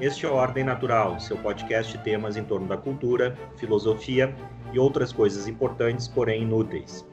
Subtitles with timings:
[0.00, 4.34] Este é o Ordem Natural, seu podcast de temas em torno da cultura, filosofia
[4.72, 7.06] e outras coisas importantes, porém inúteis.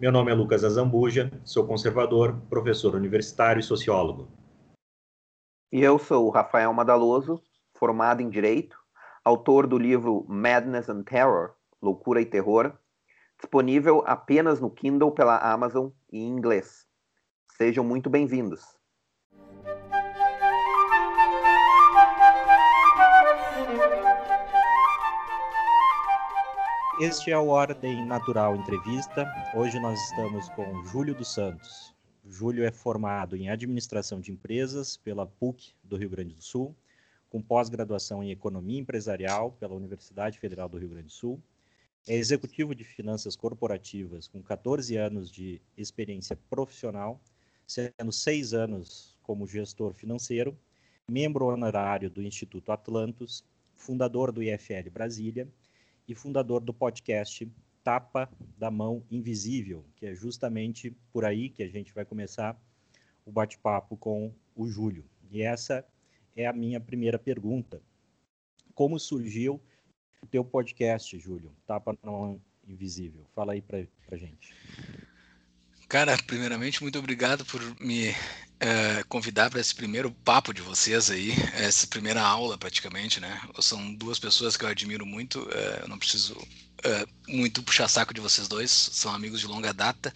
[0.00, 4.28] Meu nome é Lucas Azambuja, sou conservador, professor universitário e sociólogo.
[5.70, 7.40] E eu sou Rafael Madaloso,
[7.78, 8.76] formado em Direito,
[9.24, 12.76] autor do livro Madness and Terror, Loucura e Terror,
[13.38, 16.84] disponível apenas no Kindle pela Amazon e em inglês.
[17.52, 18.77] Sejam muito bem-vindos.
[27.00, 29.24] Este é o Ordem Natural Entrevista.
[29.54, 31.94] Hoje nós estamos com Júlio dos Santos.
[32.26, 36.74] Júlio é formado em Administração de Empresas pela PUC do Rio Grande do Sul,
[37.30, 41.40] com pós-graduação em Economia Empresarial pela Universidade Federal do Rio Grande do Sul.
[42.08, 47.20] É executivo de finanças corporativas com 14 anos de experiência profissional,
[47.64, 50.58] sendo seis anos como gestor financeiro,
[51.08, 53.44] membro honorário do Instituto Atlantos,
[53.76, 55.46] fundador do IFL Brasília
[56.08, 57.46] e fundador do podcast
[57.84, 62.58] Tapa da Mão Invisível, que é justamente por aí que a gente vai começar
[63.24, 65.04] o bate-papo com o Júlio.
[65.30, 65.84] E essa
[66.34, 67.80] é a minha primeira pergunta.
[68.74, 69.60] Como surgiu
[70.22, 71.52] o teu podcast, Júlio?
[71.66, 73.24] Tapa da Mão Invisível.
[73.34, 74.54] Fala aí para a gente.
[75.88, 78.14] Cara, primeiramente, muito obrigado por me
[78.60, 83.40] é, convidar para esse primeiro papo de vocês aí, essa primeira aula praticamente, né?
[83.60, 86.36] São duas pessoas que eu admiro muito, é, eu não preciso
[86.82, 90.14] é, muito puxar saco de vocês dois, são amigos de longa data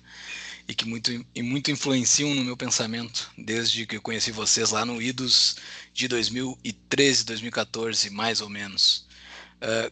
[0.67, 4.85] e que muito, e muito influenciam no meu pensamento desde que eu conheci vocês lá
[4.85, 5.57] no IDOS
[5.93, 9.07] de 2013, 2014, mais ou menos.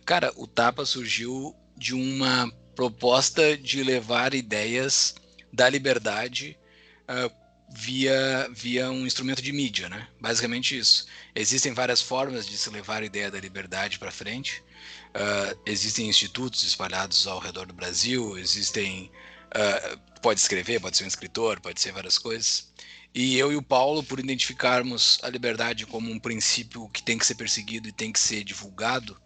[0.05, 5.15] cara, o Tapa surgiu de uma proposta de levar ideias
[5.53, 6.57] da liberdade
[7.09, 7.40] uh,
[7.71, 10.09] via, via um instrumento de mídia, né?
[10.21, 11.07] Basicamente isso.
[11.35, 14.63] Existem várias formas de se levar a ideia da liberdade para frente.
[15.11, 19.11] Uh, existem institutos espalhados ao redor do Brasil, existem.
[19.55, 22.71] Uh, pode escrever, pode ser um escritor, pode ser várias coisas.
[23.15, 27.27] E eu e o Paulo, por identificarmos a liberdade como um princípio que tem que
[27.27, 29.21] ser perseguido e tem que ser divulgado,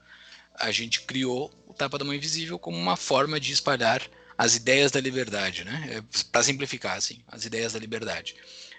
[0.54, 4.00] a gente criou o Tapa da Mão Invisível como uma forma de espalhar
[4.37, 5.89] as ideias da liberdade, né?
[5.91, 8.37] É, Para simplificar, assim, as ideias da liberdade.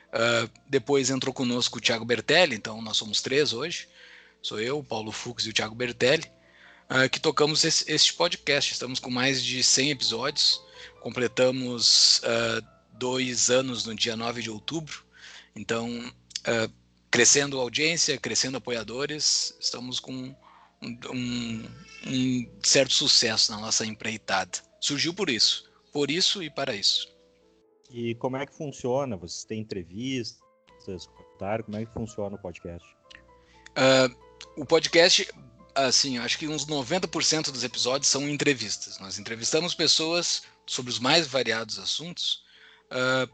[0.08, 3.88] Uh, depois entrou conosco o Thiago Bertelli, então nós somos três hoje.
[4.42, 6.26] Sou eu, o Paulo Fux e o Thiago Bertelli,
[6.90, 8.74] uh, que tocamos esse, este podcast.
[8.74, 10.62] Estamos com mais de 100 episódios.
[11.02, 15.04] Completamos uh, dois anos no dia 9 de outubro.
[15.56, 16.14] Então,
[17.10, 20.36] crescendo audiência, crescendo apoiadores, estamos com
[20.82, 21.66] um, um,
[22.08, 25.70] um certo sucesso na nossa empreitada surgiu por isso.
[25.92, 27.08] Por isso e para isso.
[27.90, 29.16] E como é que funciona?
[29.16, 31.66] Vocês têm entrevistas, comentários?
[31.66, 32.88] Como é que funciona o podcast?
[33.72, 35.28] Uh, o podcast,
[35.74, 39.00] assim, acho que uns 90% dos episódios são entrevistas.
[39.00, 42.44] Nós entrevistamos pessoas sobre os mais variados assuntos
[42.92, 43.32] uh,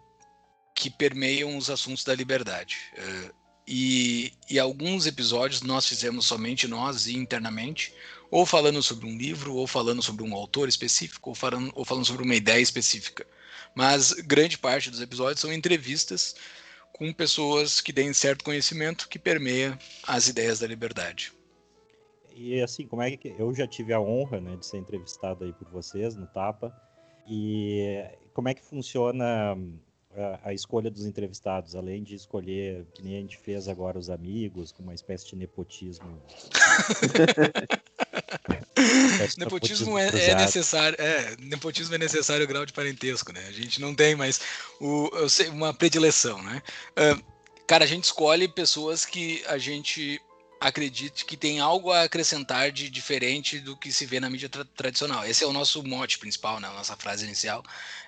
[0.76, 2.78] que permeiam os assuntos da liberdade.
[2.98, 3.34] Uh,
[3.68, 7.94] e, e alguns episódios nós fizemos somente nós e internamente,
[8.32, 12.06] ou falando sobre um livro, ou falando sobre um autor específico, ou falando, ou falando
[12.06, 13.28] sobre uma ideia específica.
[13.76, 16.36] Mas grande parte dos episódios são entrevistas
[16.94, 19.78] com pessoas que têm certo conhecimento que permeia
[20.08, 21.34] as ideias da liberdade.
[22.34, 25.52] E assim, como é que eu já tive a honra, né, de ser entrevistado aí
[25.52, 26.74] por vocês no Tapa.
[27.28, 28.04] E
[28.34, 29.58] como é que funciona
[30.16, 34.10] a, a, escolha dos entrevistados, além de escolher, que nem a gente fez agora os
[34.10, 36.22] amigos, com uma espécie de nepotismo.
[39.38, 43.44] nepotismo é, é, necessário, é, nepotismo é necessário o grau de parentesco, né?
[43.48, 44.42] A gente não tem mais
[44.80, 46.62] o, sei, uma predileção, né?
[46.92, 47.24] Uh,
[47.68, 50.22] cara, a gente escolhe pessoas que a gente
[50.62, 54.64] acredite que tem algo a acrescentar de diferente do que se vê na mídia tra
[54.64, 55.26] tradicional.
[55.26, 56.68] Esse é o nosso mote principal, né?
[56.68, 57.64] a nossa frase inicial.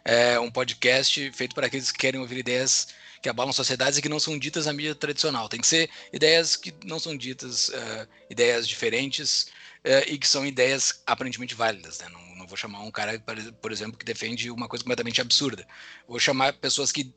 [0.05, 2.89] É um podcast feito para aqueles que querem ouvir ideias
[3.23, 5.49] que abalam sociedades e que não são ditas na mídia tradicional.
[5.49, 9.47] Tem que ser ideias que não são ditas, uh, ideias diferentes
[9.83, 11.99] uh, e que são ideias aparentemente válidas.
[11.99, 12.09] Né?
[12.09, 13.19] Não, não, vou chamar um cara,
[13.61, 15.65] por exemplo, que defende uma coisa completamente absurda.
[16.07, 17.11] Vou chamar pessoas que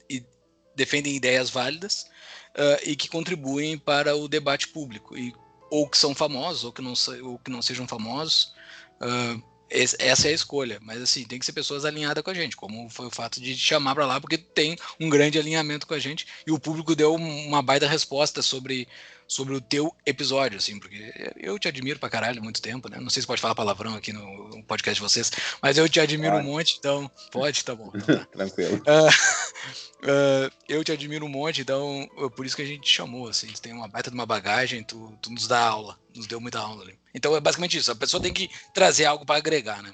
[0.76, 2.06] defendem ideias válidas
[2.54, 5.34] uh, e que contribuem para o debate público, e,
[5.70, 8.54] ou que são famosos, ou que não, ou que não sejam famosos.
[9.00, 12.56] Uh, essa é a escolha, mas assim, tem que ser pessoas alinhadas com a gente,
[12.56, 15.98] como foi o fato de chamar para lá, porque tem um grande alinhamento com a
[15.98, 18.86] gente e o público deu uma baita resposta sobre,
[19.28, 22.98] sobre o teu episódio, assim, porque eu te admiro pra caralho há muito tempo, né?
[23.00, 25.30] Não sei se pode falar palavrão aqui no podcast de vocês,
[25.60, 26.46] mas eu te admiro pode.
[26.46, 27.90] um monte, então pode, tá bom.
[27.94, 28.26] Então tá.
[28.32, 28.76] Tranquilo.
[28.76, 33.28] Uh, uh, eu te admiro um monte, então por isso que a gente te chamou,
[33.28, 36.40] assim, tu tem uma baita de uma bagagem, tu, tu nos dá aula, nos deu
[36.40, 36.98] muita aula ali.
[37.14, 39.92] Então é basicamente isso, a pessoa tem que trazer algo para agregar, né?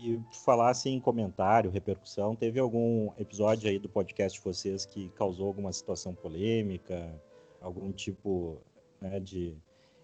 [0.00, 5.08] E falar assim em comentário, repercussão, teve algum episódio aí do podcast de vocês que
[5.16, 7.20] causou alguma situação polêmica,
[7.60, 8.62] algum tipo
[9.00, 9.56] né, de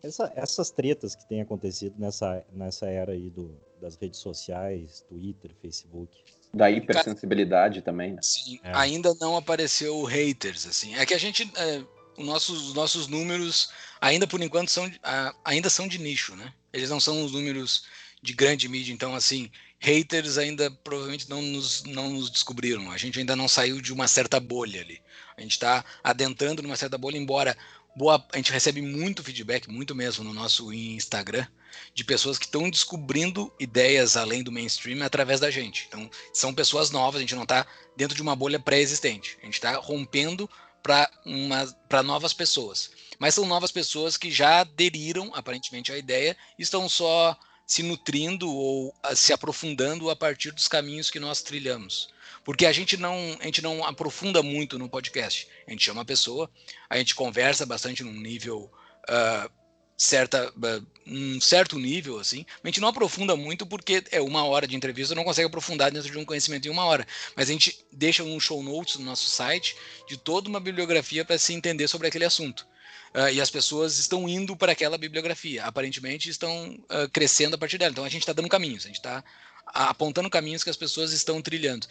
[0.02, 5.50] essa, essas tretas que têm acontecido nessa, nessa era aí do, das redes sociais, Twitter,
[5.62, 6.14] Facebook.
[6.52, 8.20] Da hipersensibilidade também, né?
[8.22, 8.72] Sim, é.
[8.74, 10.94] ainda não apareceu haters, assim.
[10.94, 11.82] É que a gente, é,
[12.18, 14.90] os nossos, nossos números ainda por enquanto são,
[15.44, 16.52] ainda são de nicho, né?
[16.72, 17.86] Eles não são os números
[18.22, 19.50] de grande mídia, então assim,
[19.84, 22.90] haters ainda provavelmente não nos, não nos descobriram.
[22.90, 25.02] A gente ainda não saiu de uma certa bolha ali.
[25.36, 27.54] A gente está adentrando numa certa bolha, embora
[27.94, 31.46] boa, a gente recebe muito feedback, muito mesmo no nosso Instagram,
[31.94, 35.84] de pessoas que estão descobrindo ideias além do mainstream através da gente.
[35.86, 39.36] Então, são pessoas novas, a gente não está dentro de uma bolha pré-existente.
[39.42, 40.48] A gente está rompendo
[40.82, 42.90] para novas pessoas.
[43.18, 48.50] Mas são novas pessoas que já aderiram, aparentemente, à ideia e estão só se nutrindo
[48.50, 52.08] ou ah, se aprofundando a partir dos caminhos que nós trilhamos.
[52.44, 55.48] Porque a gente não, a gente não aprofunda muito no podcast.
[55.66, 56.50] A gente chama a pessoa,
[56.90, 58.70] a gente conversa bastante num nível
[59.08, 59.50] uh,
[59.96, 62.44] certa, uh, um certo nível assim.
[62.62, 66.10] A gente não aprofunda muito porque é uma hora de entrevista, não consegue aprofundar dentro
[66.10, 67.06] de um conhecimento em uma hora.
[67.34, 69.74] Mas a gente deixa um show notes no nosso site
[70.06, 72.66] de toda uma bibliografia para se entender sobre aquele assunto
[73.14, 75.64] uh, e as pessoas estão indo para aquela bibliografia.
[75.64, 77.92] Aparentemente estão uh, crescendo a partir dela.
[77.92, 79.24] Então a gente está dando caminhos, a gente está
[79.66, 81.86] apontando caminhos que as pessoas estão trilhando.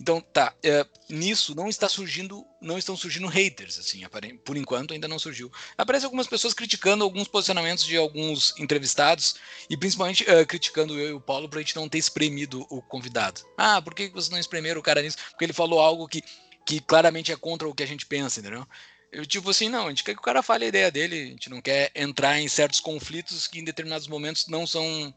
[0.00, 4.02] Então, tá, é, nisso não está surgindo, não estão surgindo haters, assim,
[4.44, 5.50] por enquanto ainda não surgiu.
[5.76, 9.36] Aparecem algumas pessoas criticando alguns posicionamentos de alguns entrevistados
[9.70, 12.82] e principalmente uh, criticando eu e o Paulo por a gente não ter espremido o
[12.82, 13.40] convidado.
[13.56, 15.16] Ah, por que vocês não espremeram o cara nisso?
[15.30, 16.22] Porque ele falou algo que,
[16.64, 18.66] que claramente é contra o que a gente pensa, entendeu?
[19.12, 21.26] Eu, tipo assim, não, a gente quer que o cara fale a ideia dele, a
[21.26, 25.14] gente não quer entrar em certos conflitos que em determinados momentos não são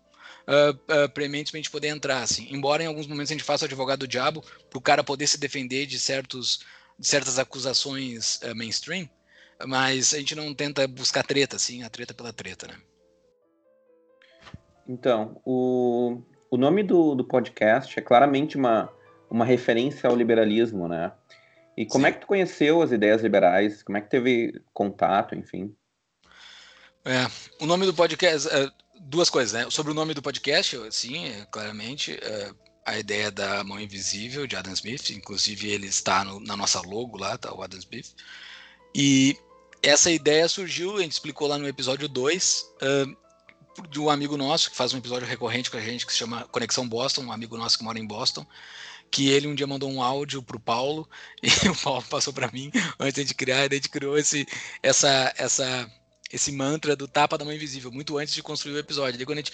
[0.47, 2.47] uh, uh, prementes pra gente poder entrar, assim.
[2.49, 5.39] Embora em alguns momentos a gente faça o advogado do diabo, pro cara poder se
[5.39, 6.65] defender de, certos,
[6.97, 9.09] de certas acusações uh, mainstream,
[9.65, 12.75] mas a gente não tenta buscar treta, assim, a treta pela treta, né?
[14.87, 18.91] Então, o, o nome do, do podcast é claramente uma,
[19.29, 21.11] uma referência ao liberalismo, né?
[21.79, 22.09] E como Sim.
[22.09, 23.81] é que tu conheceu as ideias liberais?
[23.81, 25.73] Como é que teve contato, enfim?
[27.05, 27.25] É,
[27.61, 29.71] o nome do podcast, é, duas coisas, né?
[29.71, 32.51] Sobre o nome do podcast, sim, é, claramente, é,
[32.85, 37.17] a ideia da mão invisível de Adam Smith, inclusive ele está no, na nossa logo
[37.17, 38.13] lá, tá o Adam Smith.
[38.93, 39.37] E
[39.81, 44.69] essa ideia surgiu, a gente explicou lá no episódio 2, uh, de um amigo nosso
[44.69, 47.55] que faz um episódio recorrente com a gente que se chama Conexão Boston, um amigo
[47.55, 48.45] nosso que mora em Boston
[49.11, 51.09] que ele um dia mandou um áudio pro Paulo
[51.41, 54.47] e o Paulo passou para mim antes de criar, e a gente criou esse,
[54.83, 55.91] essa, essa,
[56.31, 59.41] esse mantra do tapa da mão invisível, muito antes de construir o episódio, quando a
[59.41, 59.51] gente,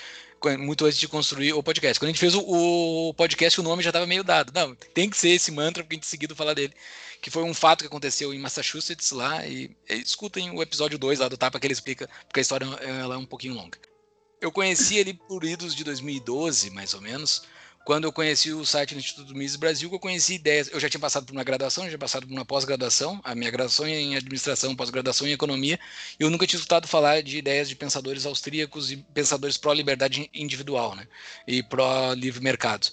[0.60, 2.00] muito antes de construir o podcast.
[2.00, 4.52] Quando a gente fez o, o podcast, o nome já estava meio dado.
[4.54, 6.74] Não, tem que ser esse mantra porque a gente seguido falar dele.
[7.22, 11.20] Que foi um fato que aconteceu em Massachusetts lá, e, e escutem o episódio 2
[11.20, 13.80] lá do tapa que ele explica, porque a história ela é um pouquinho longa.
[14.42, 17.44] Eu conheci ele por idos de 2012, mais ou menos,
[17.86, 20.68] quando eu conheci o site do Instituto Mises Brasil, eu conheci ideias.
[20.74, 23.52] Eu já tinha passado por uma graduação, já tinha passado por uma pós-graduação, a minha
[23.52, 25.80] graduação em administração, pós-graduação em economia,
[26.20, 30.96] e eu nunca tinha escutado falar de ideias de pensadores austríacos e pensadores pró-liberdade individual,
[30.96, 31.08] né?
[31.48, 32.88] E pró-livre mercado.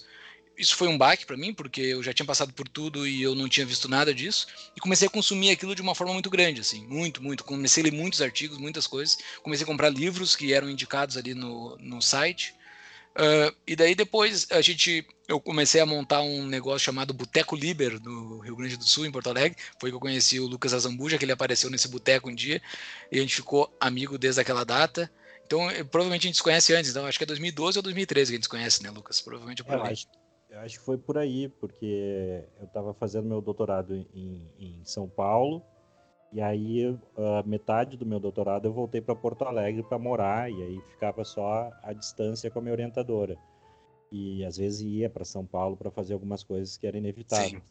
[0.55, 3.33] Isso foi um baque para mim, porque eu já tinha passado por tudo e eu
[3.33, 4.45] não tinha visto nada disso,
[4.77, 7.43] e comecei a consumir aquilo de uma forma muito grande, assim, muito, muito.
[7.43, 11.33] Comecei a ler muitos artigos, muitas coisas, comecei a comprar livros que eram indicados ali
[11.33, 12.53] no, no site,
[13.13, 18.01] Uh, e daí depois a gente, eu comecei a montar um negócio chamado Boteco Liber
[18.01, 19.57] no Rio Grande do Sul, em Porto Alegre.
[19.79, 22.61] Foi que eu conheci o Lucas Azambuja, que ele apareceu nesse boteco um dia
[23.11, 25.11] e a gente ficou amigo desde aquela data.
[25.45, 26.89] Então, eu, provavelmente a gente se conhece antes.
[26.89, 29.21] Então, acho que é 2012 ou 2013 que a gente se conhece, né, Lucas?
[29.21, 30.07] Provavelmente é por é, acho,
[30.49, 35.07] eu acho que foi por aí, porque eu estava fazendo meu doutorado em, em São
[35.07, 35.63] Paulo
[36.33, 40.63] e aí, a metade do meu doutorado eu voltei para Porto Alegre para morar, e
[40.63, 43.37] aí ficava só a distância com a minha orientadora.
[44.11, 47.51] E às vezes ia para São Paulo para fazer algumas coisas que eram inevitáveis.
[47.51, 47.61] Sim.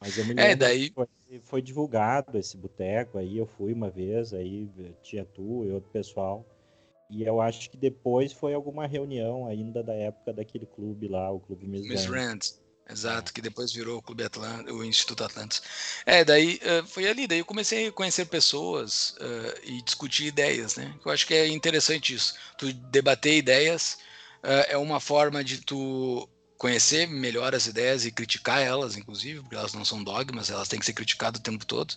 [0.00, 0.90] Mas eu me é, lembro é, daí...
[0.94, 1.06] Foi,
[1.42, 4.66] foi, divulgado esse boteco, aí eu fui uma vez, aí
[5.02, 6.46] tinha tu e outro pessoal.
[7.10, 11.40] E eu acho que depois foi alguma reunião ainda da época daquele clube lá, o
[11.40, 12.38] Clube Miss, Miss Rand.
[12.90, 15.62] Exato, que depois virou o Clube Atlântico, o Instituto Atlantis.
[16.04, 20.76] É, daí uh, foi ali, daí eu comecei a conhecer pessoas uh, e discutir ideias,
[20.76, 20.92] né?
[21.04, 22.34] Eu acho que é interessante isso.
[22.58, 23.98] Tu debater ideias
[24.42, 26.28] uh, é uma forma de tu
[26.58, 30.78] conhecer melhor as ideias e criticar elas, inclusive, porque elas não são dogmas, elas têm
[30.78, 31.94] que ser criticadas o tempo todo.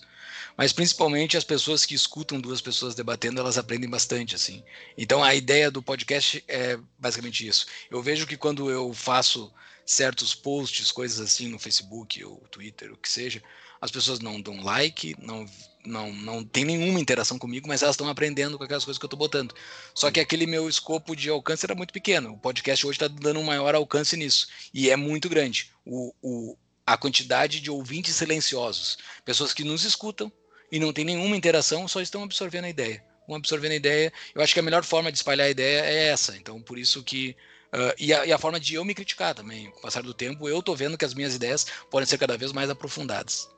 [0.56, 4.64] Mas principalmente as pessoas que escutam duas pessoas debatendo, elas aprendem bastante, assim.
[4.98, 7.66] Então a ideia do podcast é basicamente isso.
[7.92, 9.52] Eu vejo que quando eu faço
[9.86, 13.42] certos posts, coisas assim no Facebook ou Twitter, o que seja,
[13.82, 15.46] as pessoas não dão like, não
[15.86, 19.08] não, não tem nenhuma interação comigo, mas elas estão aprendendo com aquelas coisas que eu
[19.08, 19.54] estou botando.
[19.94, 22.34] Só que aquele meu escopo de alcance era muito pequeno.
[22.34, 24.48] O podcast hoje está dando um maior alcance nisso.
[24.74, 25.72] E é muito grande.
[25.86, 30.32] O, o, a quantidade de ouvintes silenciosos, pessoas que nos escutam
[30.72, 33.04] e não tem nenhuma interação, só estão absorvendo a ideia.
[33.28, 34.12] Vão absorvendo a ideia.
[34.34, 36.36] Eu acho que a melhor forma de espalhar a ideia é essa.
[36.38, 37.36] Então, por isso que.
[37.74, 39.72] Uh, e, a, e, a, forma de eu me criticar também.
[39.72, 42.38] Com o passar do tempo, eu estou vendo que as minhas ideias podem ser cada
[42.38, 43.50] vez mais aprofundadas.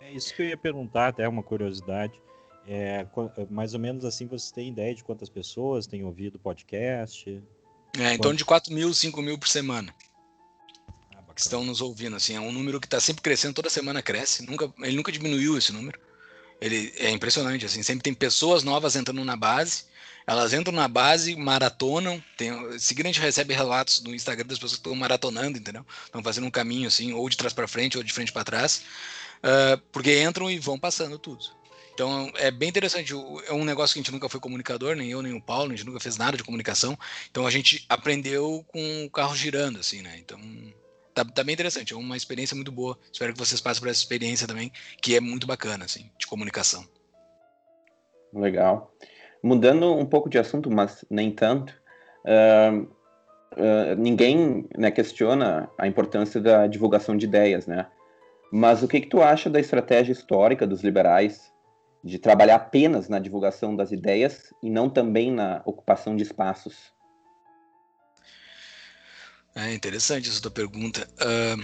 [0.00, 2.12] É isso que eu ia perguntar, até uma curiosidade.
[2.70, 3.04] É,
[3.50, 7.42] mais ou menos assim, você tem ideia de quantas pessoas têm ouvido o podcast?
[7.98, 9.92] É, em torno de 4 mil, 5 mil por semana.
[11.16, 14.02] Ah, que estão nos ouvindo, assim, é um número que está sempre crescendo, toda semana
[14.02, 15.98] cresce, nunca, ele nunca diminuiu esse número.
[16.60, 19.84] Ele é impressionante, assim, sempre tem pessoas novas entrando na base,
[20.28, 24.72] elas entram na base, maratonam, tem, seguida a gente recebe relatos no Instagram das pessoas
[24.72, 25.86] que estão maratonando, entendeu?
[26.04, 28.84] Estão fazendo um caminho, assim, ou de trás para frente, ou de frente para trás,
[29.38, 31.42] uh, porque entram e vão passando tudo.
[31.94, 33.14] Então é bem interessante.
[33.46, 35.74] É um negócio que a gente nunca foi comunicador, nem eu nem o Paulo, a
[35.74, 36.96] gente nunca fez nada de comunicação.
[37.30, 40.18] Então a gente aprendeu com o carro girando, assim, né?
[40.18, 40.38] Então
[41.14, 41.94] tá, tá bem interessante.
[41.94, 42.98] É uma experiência muito boa.
[43.10, 44.70] Espero que vocês passem por essa experiência também,
[45.00, 46.86] que é muito bacana, assim, de comunicação.
[48.34, 48.92] Legal.
[49.42, 51.72] Mudando um pouco de assunto, mas nem tanto.
[52.24, 52.82] Uh,
[53.52, 57.86] uh, ninguém né, questiona a importância da divulgação de ideias, né?
[58.50, 61.52] Mas o que, que tu acha da estratégia histórica dos liberais
[62.02, 66.92] de trabalhar apenas na divulgação das ideias e não também na ocupação de espaços?
[69.54, 71.08] É interessante essa tua pergunta.
[71.20, 71.62] Uh,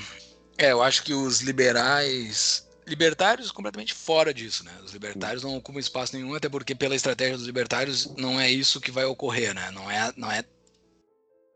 [0.59, 2.69] é, eu acho que os liberais.
[2.87, 4.73] Libertários completamente fora disso, né?
[4.85, 8.81] Os libertários não ocupam espaço nenhum, até porque pela estratégia dos libertários não é isso
[8.81, 9.71] que vai ocorrer, né?
[9.71, 10.45] Não é, não é,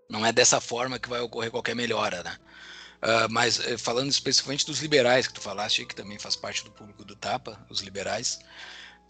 [0.09, 2.39] não é dessa forma que vai ocorrer qualquer melhora, né?
[3.03, 6.71] Uh, mas uh, falando especificamente dos liberais que tu falaste, que também faz parte do
[6.71, 8.41] público do Tapa, os liberais,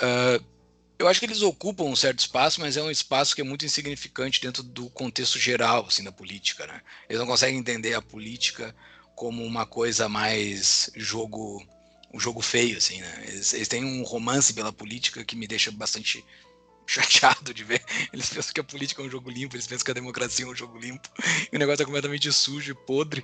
[0.03, 0.45] uh,
[0.99, 3.65] eu acho que eles ocupam um certo espaço, mas é um espaço que é muito
[3.65, 6.83] insignificante dentro do contexto geral assim da política, né?
[7.09, 8.75] Eles não conseguem entender a política
[9.15, 11.65] como uma coisa mais jogo
[12.13, 13.25] um jogo feio assim, né?
[13.29, 16.25] Eles, eles têm um romance pela política que me deixa bastante
[16.87, 17.85] chateado de ver.
[18.13, 20.49] Eles pensam que a política é um jogo limpo, eles pensam que a democracia é
[20.49, 21.09] um jogo limpo.
[21.53, 23.23] E o negócio é completamente sujo e podre.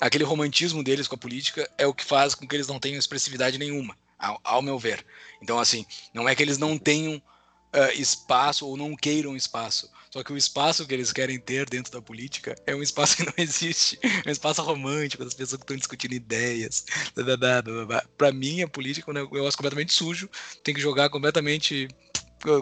[0.00, 2.98] Aquele romantismo deles com a política é o que faz com que eles não tenham
[2.98, 5.06] expressividade nenhuma, ao, ao meu ver.
[5.40, 9.88] Então, assim, não é que eles não tenham uh, espaço ou não queiram espaço.
[10.14, 13.26] Só que o espaço que eles querem ter dentro da política é um espaço que
[13.26, 13.98] não existe.
[14.24, 16.86] É um espaço romântico, das pessoas que estão discutindo ideias.
[18.16, 20.30] Para mim, a política é um negócio completamente sujo.
[20.62, 21.88] Tem que jogar completamente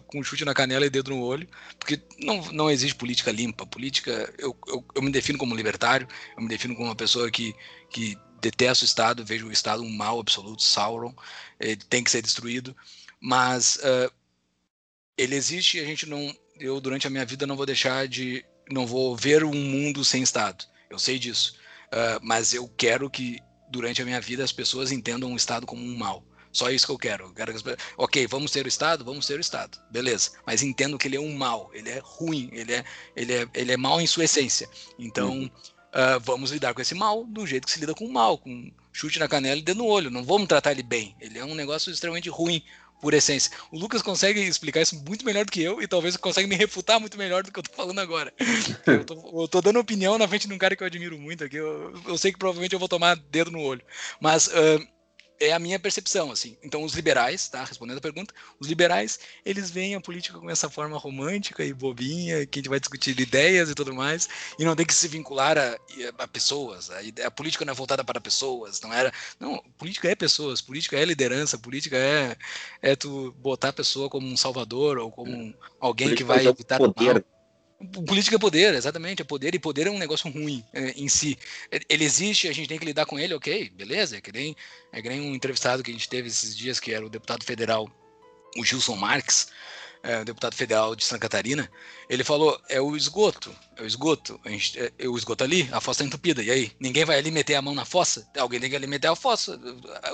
[0.06, 1.46] com chute na canela e dedo no olho,
[1.78, 3.66] porque não, não existe política limpa.
[3.66, 7.54] Política, eu, eu, eu me defino como libertário, eu me defino como uma pessoa que,
[7.90, 11.14] que detesta o Estado, vejo o Estado um mal absoluto, Sauron,
[11.60, 12.74] ele tem que ser destruído,
[13.20, 14.10] mas uh,
[15.18, 18.44] ele existe e a gente não, eu durante a minha vida não vou deixar de,
[18.70, 21.54] não vou ver um mundo sem Estado, eu sei disso,
[21.88, 23.38] uh, mas eu quero que
[23.70, 26.24] durante a minha vida as pessoas entendam o Estado como um mal.
[26.52, 27.24] Só isso que eu quero.
[27.24, 27.76] Eu quero que...
[27.96, 29.02] Ok, vamos ter o Estado?
[29.02, 29.78] Vamos ter o Estado.
[29.90, 30.32] Beleza.
[30.46, 32.84] Mas entendo que ele é um mal, ele é ruim, ele é,
[33.16, 34.68] ele é, ele é mal em sua essência.
[34.98, 35.46] Então, uhum.
[35.46, 38.70] uh, vamos lidar com esse mal do jeito que se lida com o mal, com
[38.92, 40.10] chute na canela e dedo no olho.
[40.10, 41.16] Não vamos tratar ele bem.
[41.18, 42.62] Ele é um negócio extremamente ruim,
[43.02, 43.50] por essência.
[43.72, 47.00] O Lucas consegue explicar isso muito melhor do que eu e talvez consegue me refutar
[47.00, 48.32] muito melhor do que eu tô falando agora.
[48.86, 51.42] eu, tô, eu tô dando opinião na frente de um cara que eu admiro muito
[51.42, 51.56] aqui.
[51.56, 53.82] Eu, eu sei que provavelmente eu vou tomar dedo no olho.
[54.20, 54.46] Mas.
[54.46, 54.92] Uh,
[55.42, 56.56] é a minha percepção, assim.
[56.62, 57.64] Então, os liberais, tá?
[57.64, 62.46] Respondendo a pergunta, os liberais, eles veem a política com essa forma romântica e bobinha,
[62.46, 65.58] que a gente vai discutir ideias e tudo mais, e não tem que se vincular
[65.58, 65.76] a,
[66.18, 66.90] a pessoas.
[66.90, 69.12] A, a, política não é voltada para pessoas, não era.
[69.40, 72.36] Não, política é pessoas, política é liderança, política é,
[72.80, 76.78] é tu botar a pessoa como um salvador ou como um, alguém que vai evitar
[76.78, 77.10] poder.
[77.10, 77.24] o mal.
[78.06, 81.38] Política é poder, exatamente, é poder, e poder é um negócio ruim é, em si.
[81.88, 84.56] Ele existe, a gente tem que lidar com ele, ok, beleza, é que, nem,
[84.92, 87.44] é que nem um entrevistado que a gente teve esses dias, que era o deputado
[87.44, 87.90] federal,
[88.56, 89.48] o Gilson Marques,
[90.02, 91.70] é, deputado federal de Santa Catarina,
[92.08, 95.68] ele falou: é o esgoto, é o esgoto, a gente, é, é o esgoto ali,
[95.70, 96.42] a fossa está entupida.
[96.42, 98.28] E aí, ninguém vai ali meter a mão na fossa?
[98.36, 99.58] Alguém tem que ali meter a fossa.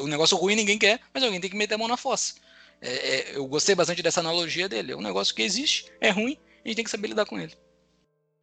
[0.00, 2.34] O negócio ruim ninguém quer, mas alguém tem que meter a mão na fossa.
[2.80, 4.92] É, é, eu gostei bastante dessa analogia dele.
[4.92, 7.54] É um negócio que existe, é ruim, a gente tem que saber lidar com ele.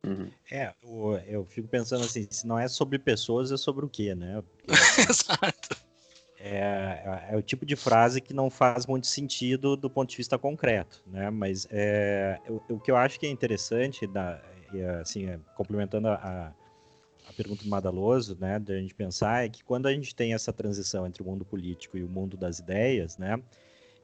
[0.05, 0.29] Uhum.
[0.51, 4.13] É, eu, eu, fico pensando assim, se não é sobre pessoas, é sobre o quê,
[4.13, 4.43] né?
[5.09, 5.83] Exato.
[6.37, 10.17] É, é, é, o tipo de frase que não faz muito sentido do ponto de
[10.17, 11.31] vista concreto, né?
[11.31, 14.39] Mas é, o, o que eu acho que é interessante, da,
[15.01, 16.53] assim, é, complementando a,
[17.27, 20.53] a pergunta do Madaloso, né, da gente pensar, é que quando a gente tem essa
[20.53, 23.41] transição entre o mundo político e o mundo das ideias, né,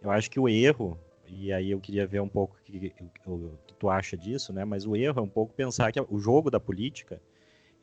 [0.02, 2.94] eu acho que o erro, e aí eu queria ver um pouco o que,
[3.28, 6.20] o que tu acha disso, né, mas o erro é um pouco pensar que o
[6.20, 7.20] jogo da política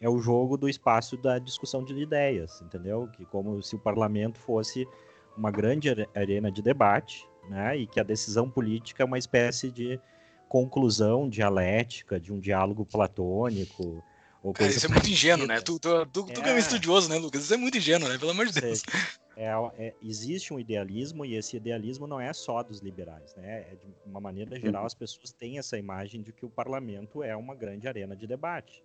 [0.00, 3.08] é o jogo do espaço da discussão de ideias, entendeu?
[3.16, 4.86] Que como se o parlamento fosse
[5.36, 7.76] uma grande arena de debate, né?
[7.76, 9.98] E que a decisão política é uma espécie de
[10.48, 14.00] conclusão dialética, de um diálogo platônico.
[14.40, 15.60] Ou coisa isso é muito ingênuo, né?
[15.60, 16.50] Tu, tu, tu, tu é...
[16.50, 17.42] é um estudioso, né, Lucas?
[17.42, 18.16] Isso é muito ingênuo, né?
[18.18, 18.82] Pelo amor de Deus.
[19.40, 19.46] É,
[19.78, 23.66] é, existe um idealismo e esse idealismo não é só dos liberais, né?
[23.70, 27.36] É de uma maneira geral, as pessoas têm essa imagem de que o parlamento é
[27.36, 28.82] uma grande arena de debate.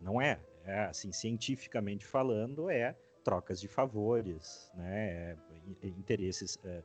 [0.00, 0.40] Não é.
[0.64, 5.36] é assim, cientificamente falando, é trocas de favores, né?
[5.80, 6.82] É, interesses, é,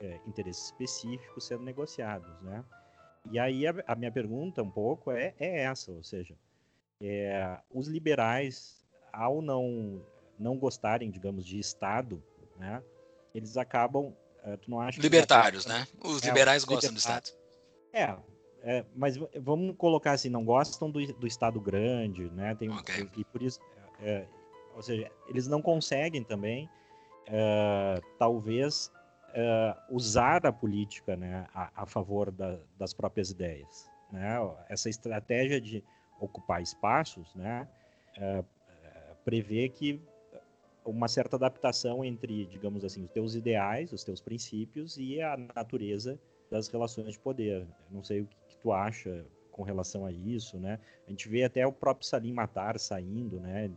[0.00, 2.62] é, interesses específicos sendo negociados, né?
[3.32, 6.36] E aí a, a minha pergunta um pouco é, é essa, ou seja,
[7.00, 10.04] é, os liberais, ao não
[10.38, 12.22] não gostarem, digamos, de Estado,
[12.56, 12.82] né?
[13.34, 15.00] Eles acabam, uh, tu não acha?
[15.00, 15.86] Libertários, né?
[16.02, 17.30] Os é, liberais gostam do Estado.
[17.92, 18.16] É,
[18.62, 22.54] é, mas vamos colocar assim, não gostam do, do Estado grande, né?
[22.54, 23.08] Tem, okay.
[23.16, 23.60] E por isso,
[24.00, 24.26] é,
[24.74, 26.68] ou seja, eles não conseguem também,
[27.26, 28.90] é, talvez,
[29.34, 33.90] é, usar a política né, a, a favor da, das próprias ideias.
[34.10, 34.34] Né?
[34.68, 35.84] Essa estratégia de
[36.18, 37.68] ocupar espaços né,
[38.16, 38.44] é,
[39.24, 40.00] prevê que
[40.84, 46.18] uma certa adaptação entre, digamos assim, os teus ideais, os teus princípios e a natureza
[46.50, 47.66] das relações de poder.
[47.90, 50.78] não sei o que, que, tu acha com relação a isso, né?
[51.06, 53.70] A gente vê até o próprio Salim Matar saindo, né?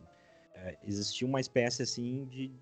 [0.54, 2.52] É, existia uma espécie assim de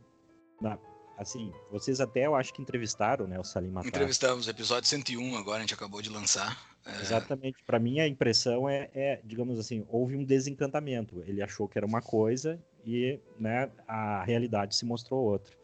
[0.61, 0.79] na,
[1.16, 3.88] assim, vocês até eu acho que entrevistaram, né, o Salim Matar.
[3.88, 6.77] Entrevistamos, episódio 101 agora a gente acabou de lançar.
[6.85, 7.01] É...
[7.01, 7.62] Exatamente.
[7.64, 11.23] Para mim a impressão é, é, digamos assim, houve um desencantamento.
[11.27, 15.55] Ele achou que era uma coisa e, né, a realidade se mostrou outra.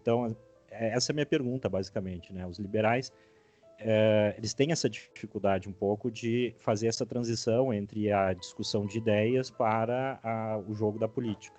[0.00, 0.36] Então,
[0.70, 2.46] é, essa é a minha pergunta, basicamente, né?
[2.46, 3.12] Os liberais
[3.82, 8.98] é, eles têm essa dificuldade um pouco de fazer essa transição entre a discussão de
[8.98, 11.56] ideias para a, o jogo da política.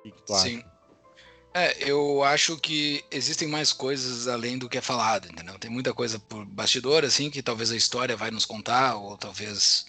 [0.00, 0.58] O que, tu Sim.
[0.58, 0.76] acha?
[1.54, 5.58] É, eu acho que existem mais coisas além do que é falado, entendeu?
[5.58, 9.86] Tem muita coisa por bastidor, assim, que talvez a história vai nos contar, ou talvez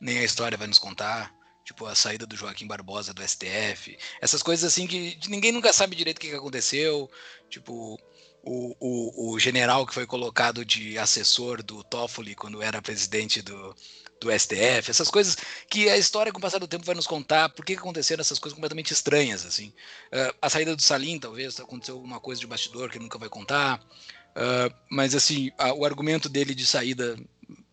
[0.00, 1.34] nem a história vai nos contar.
[1.64, 3.96] Tipo, a saída do Joaquim Barbosa do STF.
[4.20, 7.08] Essas coisas assim que ninguém nunca sabe direito o que aconteceu.
[7.48, 7.98] Tipo,
[8.42, 13.74] o, o, o, general que foi colocado de assessor do Toffoli quando era presidente do,
[14.20, 15.36] do STF, essas coisas
[15.68, 18.38] que a história com o passar do tempo vai nos contar por que aconteceram essas
[18.38, 19.68] coisas completamente estranhas, assim.
[20.12, 23.80] Uh, a saída do Salim, talvez, aconteceu alguma coisa de bastidor que nunca vai contar,
[23.80, 27.16] uh, mas assim, a, o argumento dele de saída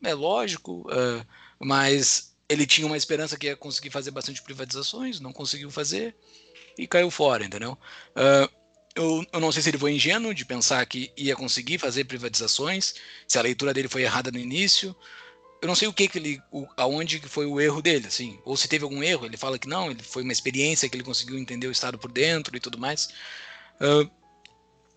[0.04, 1.26] é lógico, uh,
[1.60, 6.16] mas ele tinha uma esperança que ia conseguir fazer bastante privatizações, não conseguiu fazer
[6.78, 7.78] e caiu fora, entendeu?
[8.16, 8.52] Uh,
[8.96, 12.96] eu, eu, não sei se ele foi ingênuo de pensar que ia conseguir fazer privatizações,
[13.28, 14.96] se a leitura dele foi errada no início.
[15.62, 18.58] Eu não sei o que, que ele, o, aonde foi o erro dele, assim, ou
[18.58, 19.26] se teve algum erro.
[19.26, 22.12] Ele fala que não, ele foi uma experiência que ele conseguiu entender o estado por
[22.12, 23.10] dentro e tudo mais.
[23.80, 24.10] Uh,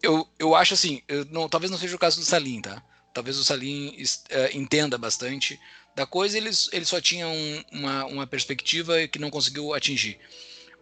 [0.02, 2.82] eu, eu acho assim, eu não, talvez não seja o caso do Salim, tá?
[3.12, 5.60] Talvez o Salim uh, entenda bastante
[5.94, 10.18] da coisa, ele, ele só tinha um, uma, uma perspectiva que não conseguiu atingir.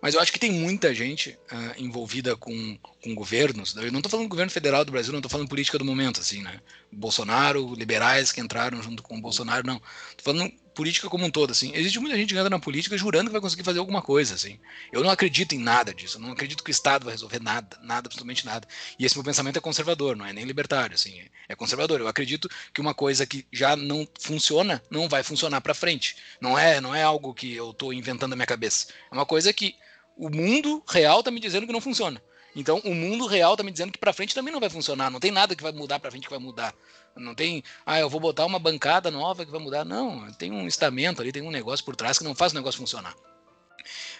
[0.00, 3.76] Mas eu acho que tem muita gente uh, envolvida com, com governos.
[3.76, 6.20] Eu não estou falando do governo federal do Brasil, não estou falando política do momento,
[6.20, 6.58] assim, né?
[6.90, 9.76] Bolsonaro, liberais que entraram junto com o Bolsonaro, não.
[10.10, 11.72] Estou falando política como um todo, assim.
[11.74, 14.58] Existe muita gente que na política jurando que vai conseguir fazer alguma coisa, assim.
[14.90, 16.16] Eu não acredito em nada disso.
[16.16, 18.66] Eu não acredito que o Estado vai resolver nada, nada, absolutamente nada.
[18.98, 21.20] E esse meu pensamento é conservador, não é nem libertário, assim.
[21.46, 22.00] É conservador.
[22.00, 26.16] Eu acredito que uma coisa que já não funciona não vai funcionar para frente.
[26.40, 28.86] Não é, não é algo que eu estou inventando na minha cabeça.
[29.10, 29.74] É uma coisa que
[30.16, 32.22] o mundo real tá me dizendo que não funciona.
[32.54, 35.10] Então, o mundo real tá me dizendo que para frente também não vai funcionar.
[35.10, 36.74] Não tem nada que vai mudar para frente que vai mudar.
[37.16, 39.84] Não tem, ah, eu vou botar uma bancada nova que vai mudar.
[39.84, 42.78] Não, tem um estamento ali, tem um negócio por trás que não faz o negócio
[42.78, 43.14] funcionar.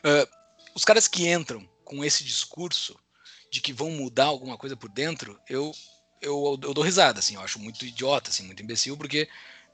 [0.04, 0.26] Uh,
[0.74, 2.96] os caras que entram com esse discurso
[3.50, 5.72] de que vão mudar alguma coisa por dentro, eu
[6.20, 9.28] eu, eu dou risada, assim, eu acho muito idiota, assim, muito imbecil, porque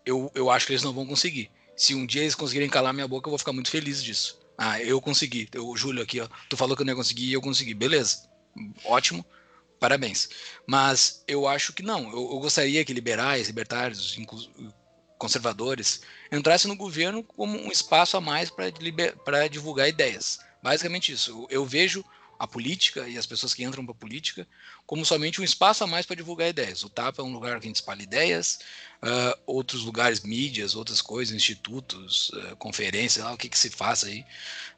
[0.05, 1.51] eu, eu acho que eles não vão conseguir.
[1.77, 4.39] Se um dia eles conseguirem calar minha boca, eu vou ficar muito feliz disso.
[4.57, 5.49] Ah, eu consegui.
[5.53, 7.75] Eu, Júlio aqui, ó, tu falou que eu não ia conseguir e eu consegui.
[7.75, 8.29] Beleza.
[8.85, 9.25] Ótimo.
[9.79, 10.29] Parabéns.
[10.67, 12.11] Mas eu acho que não.
[12.11, 14.17] Eu, eu gostaria que liberais, libertários,
[15.19, 20.39] conservadores entrassem no governo como um espaço a mais para divulgar ideias.
[20.63, 21.31] Basicamente isso.
[21.31, 22.05] Eu, eu vejo
[22.39, 24.47] a política e as pessoas que entram para a política
[24.85, 26.83] como somente um espaço a mais para divulgar ideias.
[26.85, 28.59] O TAP é um lugar que a gente espalha ideias,
[29.03, 34.05] uh, outros lugares, mídias, outras coisas, institutos, uh, conferências, lá, o que, que se faz
[34.05, 34.25] aí.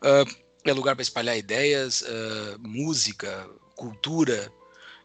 [0.02, 2.04] Uh, é lugar para espalhar ideias,
[2.58, 4.52] música, cultura,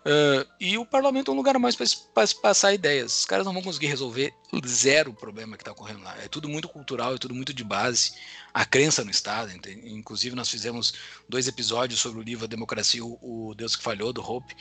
[0.03, 3.19] Uh, e o parlamento é um lugar mais para passar ideias.
[3.19, 4.33] Os caras não vão conseguir resolver
[4.67, 6.13] zero o problema que está ocorrendo lá.
[6.21, 8.11] É tudo muito cultural, é tudo muito de base.
[8.53, 9.53] A crença no Estado.
[9.85, 10.93] Inclusive, nós fizemos
[11.27, 14.53] dois episódios sobre o livro A Democracia, o Deus que Falhou, do Hope.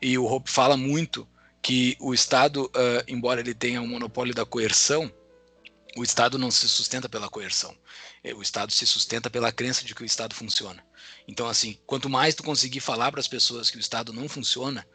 [0.00, 1.28] E o Hope fala muito
[1.60, 5.12] que o Estado, uh, embora ele tenha um monopólio da coerção,
[5.94, 7.76] o Estado não se sustenta pela coerção.
[8.24, 10.82] É, o Estado se sustenta pela crença de que o Estado funciona.
[11.28, 14.86] Então, assim, quanto mais tu conseguir falar para as pessoas que o Estado não funciona,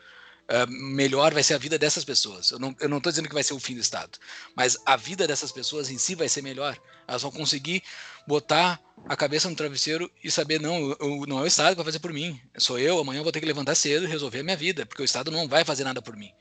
[0.50, 2.52] uh, melhor vai ser a vida dessas pessoas.
[2.52, 4.17] Eu não estou dizendo que vai ser o fim do Estado,
[4.56, 6.78] mas a vida dessas pessoas em si vai ser melhor.
[7.08, 7.84] Elas vão conseguir
[8.26, 11.86] botar a cabeça no travesseiro e saber, não, eu, não é o Estado que vai
[11.86, 12.39] fazer por mim.
[12.58, 15.02] Sou eu, amanhã eu vou ter que levantar cedo e resolver a minha vida, porque
[15.02, 16.32] o Estado não vai fazer nada por mim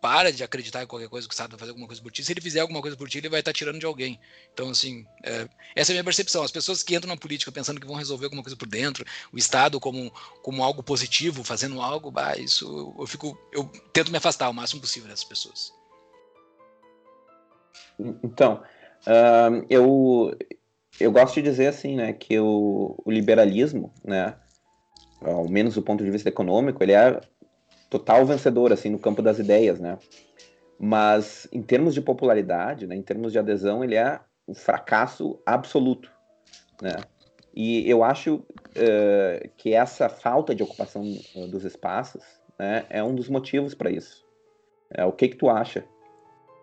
[0.00, 2.24] para de acreditar em qualquer coisa que o Estado vai fazer alguma coisa por ti.
[2.24, 4.18] Se ele fizer alguma coisa por ti, ele vai estar tirando de alguém.
[4.52, 6.42] Então, assim, é, essa é a minha percepção.
[6.42, 9.38] As pessoas que entram na política pensando que vão resolver alguma coisa por dentro, o
[9.38, 10.10] Estado como,
[10.42, 13.38] como algo positivo, fazendo algo, bah, isso eu fico.
[13.52, 15.72] Eu tento me afastar o máximo possível dessas pessoas.
[18.22, 18.62] Então,
[19.06, 20.36] uh, eu,
[20.98, 24.34] eu gosto de dizer assim, né, que o, o liberalismo, né,
[25.20, 27.20] ao menos do ponto de vista econômico, ele é
[27.90, 29.98] total vencedor, assim, no campo das ideias, né?
[30.78, 36.10] Mas, em termos de popularidade, né, em termos de adesão, ele é um fracasso absoluto,
[36.80, 36.96] né?
[37.52, 42.22] E eu acho uh, que essa falta de ocupação uh, dos espaços
[42.56, 44.24] né, é um dos motivos para isso.
[44.92, 45.84] É, o que que tu acha?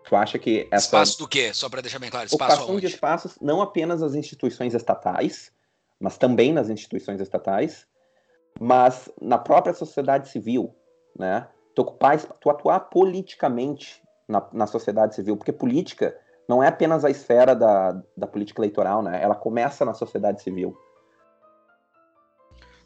[0.04, 0.86] Tu acha que essa...
[0.86, 1.52] Espaço do quê?
[1.52, 2.26] Só para deixar bem claro.
[2.26, 2.86] Espaço ocupação aonde?
[2.86, 5.52] de espaços, não apenas nas instituições estatais,
[6.00, 7.86] mas também nas instituições estatais,
[8.58, 10.74] mas na própria sociedade civil,
[11.18, 11.48] né?
[11.74, 16.16] Tu, ocupar, tu atuar politicamente na, na sociedade civil, porque política
[16.48, 19.22] não é apenas a esfera da, da política eleitoral, né?
[19.22, 20.76] Ela começa na sociedade civil.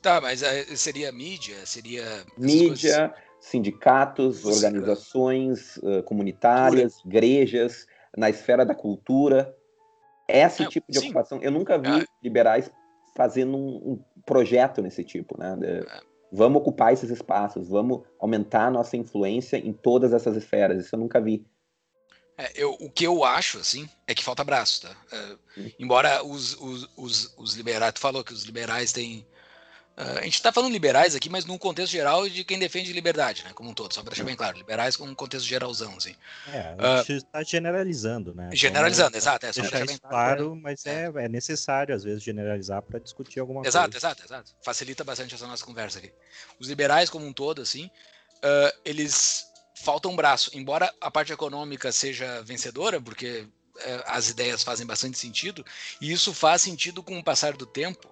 [0.02, 1.64] Tá, mas eh, seria mídia?
[1.64, 2.04] Seria.
[2.36, 3.10] Mídia, coisas...
[3.40, 9.54] sindicatos, organizações uh, comunitárias, igrejas, na esfera da cultura.
[10.26, 11.06] Esse é, tipo de sim.
[11.06, 11.40] ocupação.
[11.40, 12.04] Eu nunca vi ah.
[12.22, 12.70] liberais
[13.14, 15.56] fazendo um, um, projeto nesse tipo, né?
[15.56, 16.00] De, é.
[16.32, 20.82] Vamos ocupar esses espaços, vamos aumentar a nossa influência em todas essas esferas.
[20.82, 21.44] Isso eu nunca vi.
[22.38, 24.96] É, eu, o que eu acho, assim, é que falta braço, tá?
[25.12, 25.36] É,
[25.78, 29.26] embora os, os, os, os, liberais, tu falou que os liberais têm
[29.96, 33.50] a gente está falando liberais aqui, mas num contexto geral de quem defende liberdade, né?
[33.54, 34.56] Como um todo, só para deixar bem claro.
[34.56, 36.16] Liberais com um contexto geralzão, assim.
[36.48, 38.50] É, a gente está uh, generalizando, né?
[38.52, 39.46] Generalizando, então, exato.
[39.46, 41.10] É, só deixar isso claro, mas é.
[41.14, 44.06] é, é necessário, às vezes, generalizar para discutir alguma exato, coisa.
[44.06, 44.64] Exato, exato, exato.
[44.64, 46.12] Facilita bastante essa nossa conversa aqui.
[46.58, 50.50] Os liberais, como um todo, assim, uh, eles faltam braço.
[50.54, 53.46] Embora a parte econômica seja vencedora, porque
[53.80, 55.64] eh, as ideias fazem bastante sentido,
[56.00, 58.08] e isso faz sentido com o passar do tempo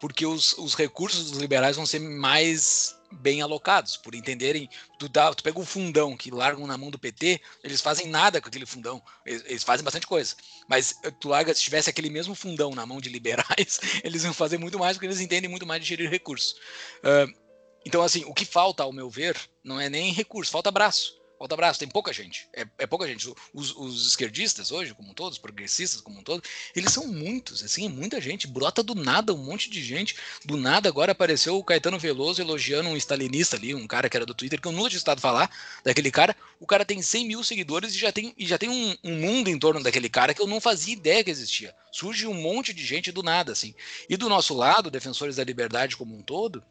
[0.00, 5.34] porque os, os recursos dos liberais vão ser mais bem alocados, por entenderem, tu, dá,
[5.34, 8.64] tu pega o fundão que largam na mão do PT, eles fazem nada com aquele
[8.64, 10.36] fundão, eles, eles, fazem bastante coisa,
[10.68, 14.58] mas tu larga, se tivesse aquele mesmo fundão na mão de liberais, eles iam fazer
[14.58, 16.52] muito mais, porque eles entendem muito mais de gerir recursos.
[16.98, 17.50] Uh,
[17.84, 21.19] então, assim, o que falta, ao meu ver, não é nem recurso, falta braço.
[21.40, 22.46] Falta braço, tem pouca gente.
[22.52, 23.32] É, é pouca gente.
[23.54, 26.44] Os, os, esquerdistas hoje, como todos, progressistas como um todo,
[26.76, 28.46] eles são muitos, assim, muita gente.
[28.46, 30.14] Brota do nada um monte de gente.
[30.44, 34.26] Do nada agora apareceu o Caetano Veloso elogiando um stalinista ali, um cara que era
[34.26, 35.50] do Twitter, que eu nunca tinha estado falar
[35.82, 36.36] daquele cara.
[36.60, 39.48] O cara tem 100 mil seguidores e já tem, e já tem um, um mundo
[39.48, 41.74] em torno daquele cara que eu não fazia ideia que existia.
[41.90, 43.74] Surge um monte de gente do nada, assim.
[44.10, 46.62] E do nosso lado, defensores da liberdade como um todo,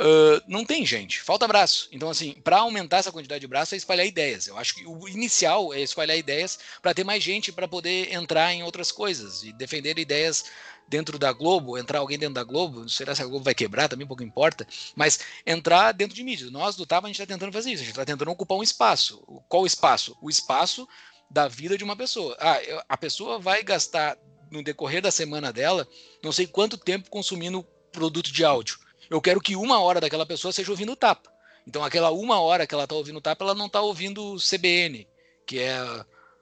[0.00, 1.88] Uh, não tem gente, falta braço.
[1.90, 4.46] Então, assim, para aumentar essa quantidade de braço é espalhar ideias.
[4.46, 8.54] Eu acho que o inicial é espalhar ideias para ter mais gente para poder entrar
[8.54, 10.44] em outras coisas e defender ideias
[10.86, 14.06] dentro da Globo, entrar alguém dentro da Globo, será se a Globo vai quebrar, também
[14.06, 16.48] pouco importa, mas entrar dentro de mídia.
[16.48, 18.62] Nós do TAP a gente está tentando fazer isso, a gente está tentando ocupar um
[18.62, 19.18] espaço.
[19.48, 20.16] Qual espaço?
[20.22, 20.88] O espaço
[21.28, 22.36] da vida de uma pessoa.
[22.40, 24.16] Ah, a pessoa vai gastar
[24.48, 25.86] no decorrer da semana dela,
[26.22, 28.78] não sei quanto tempo consumindo produto de áudio
[29.10, 31.32] eu quero que uma hora daquela pessoa seja ouvindo o tapa.
[31.66, 34.38] Então, aquela uma hora que ela está ouvindo o tapa, ela não está ouvindo o
[34.38, 35.06] CBN,
[35.46, 35.78] que é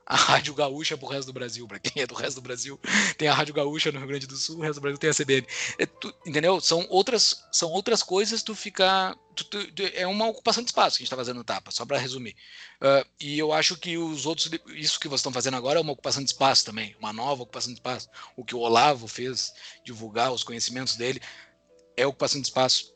[0.07, 1.67] a Rádio Gaúcha para o resto do Brasil.
[1.67, 2.79] Para quem é do resto do Brasil,
[3.19, 5.15] tem a Rádio Gaúcha no Rio Grande do Sul, o resto do Brasil tem a
[5.15, 5.45] CBN.
[5.79, 6.61] É, tu, entendeu?
[6.61, 9.17] São outras, são outras coisas tu ficar.
[9.35, 11.85] Tu, tu, é uma ocupação de espaço que a gente está fazendo no Tapa, só
[11.85, 12.37] para resumir.
[12.81, 14.49] Uh, e eu acho que os outros.
[14.69, 17.73] Isso que vocês estão fazendo agora é uma ocupação de espaço também, uma nova ocupação
[17.73, 18.09] de espaço.
[18.37, 19.53] O que o Olavo fez,
[19.85, 21.21] divulgar os conhecimentos dele,
[21.97, 22.95] é ocupação de espaço.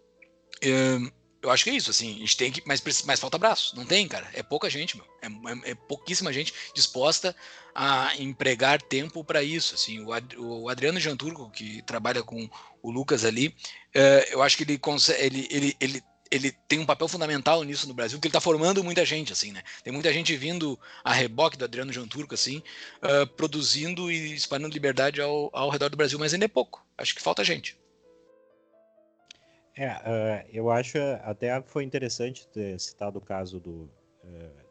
[1.43, 2.63] Eu acho que é isso, assim, a gente tem que.
[2.67, 3.75] Mas, mas falta braço.
[3.75, 4.29] Não tem, cara.
[4.35, 5.07] É pouca gente, meu.
[5.23, 7.35] É, é, é pouquíssima gente disposta
[7.75, 9.75] a empregar tempo para isso.
[9.75, 12.49] Assim, o, Ad, o Adriano Janturco, que trabalha com
[12.83, 13.55] o Lucas ali,
[13.95, 15.25] é, eu acho que ele consegue.
[15.25, 18.85] Ele, ele, ele, ele tem um papel fundamental nisso no Brasil, porque ele está formando
[18.85, 19.63] muita gente, assim, né?
[19.83, 22.63] Tem muita gente vindo a reboque do Adriano Janturco, assim,
[23.03, 26.87] uh, produzindo e espalhando liberdade ao, ao redor do Brasil, mas ainda é pouco.
[26.99, 27.79] Acho que falta gente.
[29.81, 33.91] É, uh, eu acho até foi interessante ter citado o caso do.
[34.23, 34.71] Uh,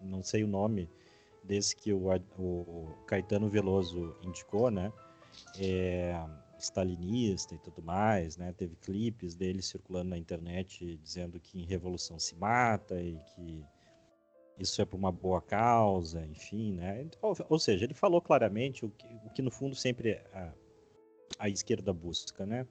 [0.00, 0.88] não sei o nome
[1.42, 2.08] desse que o,
[2.38, 4.92] o Caetano Veloso indicou, né?
[5.58, 6.14] É,
[6.56, 8.52] stalinista e tudo mais, né?
[8.52, 13.64] Teve clipes dele circulando na internet dizendo que em revolução se mata e que
[14.56, 17.08] isso é por uma boa causa, enfim, né?
[17.20, 20.52] Ou, ou seja, ele falou claramente o que, o que no fundo sempre a,
[21.40, 22.68] a esquerda busca, né?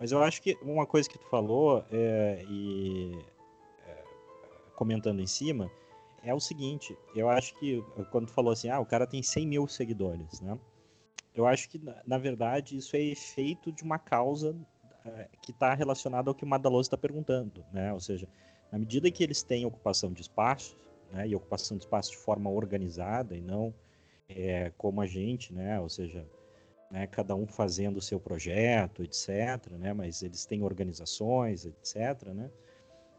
[0.00, 3.12] Mas eu acho que uma coisa que tu falou, é, e
[3.86, 4.04] é,
[4.74, 5.70] comentando em cima,
[6.24, 9.46] é o seguinte: eu acho que quando tu falou assim, ah, o cara tem 100
[9.46, 10.58] mil seguidores, né?
[11.34, 14.56] Eu acho que, na verdade, isso é efeito de uma causa
[15.04, 17.92] é, que está relacionada ao que o Madaloso está perguntando, né?
[17.92, 18.26] Ou seja,
[18.72, 20.76] na medida que eles têm ocupação de espaço,
[21.12, 23.74] né, e ocupação de espaço de forma organizada e não
[24.28, 25.78] é, como a gente, né?
[25.78, 26.26] Ou seja,
[26.90, 32.50] né, cada um fazendo o seu projeto, etc., né, mas eles têm organizações, etc., né,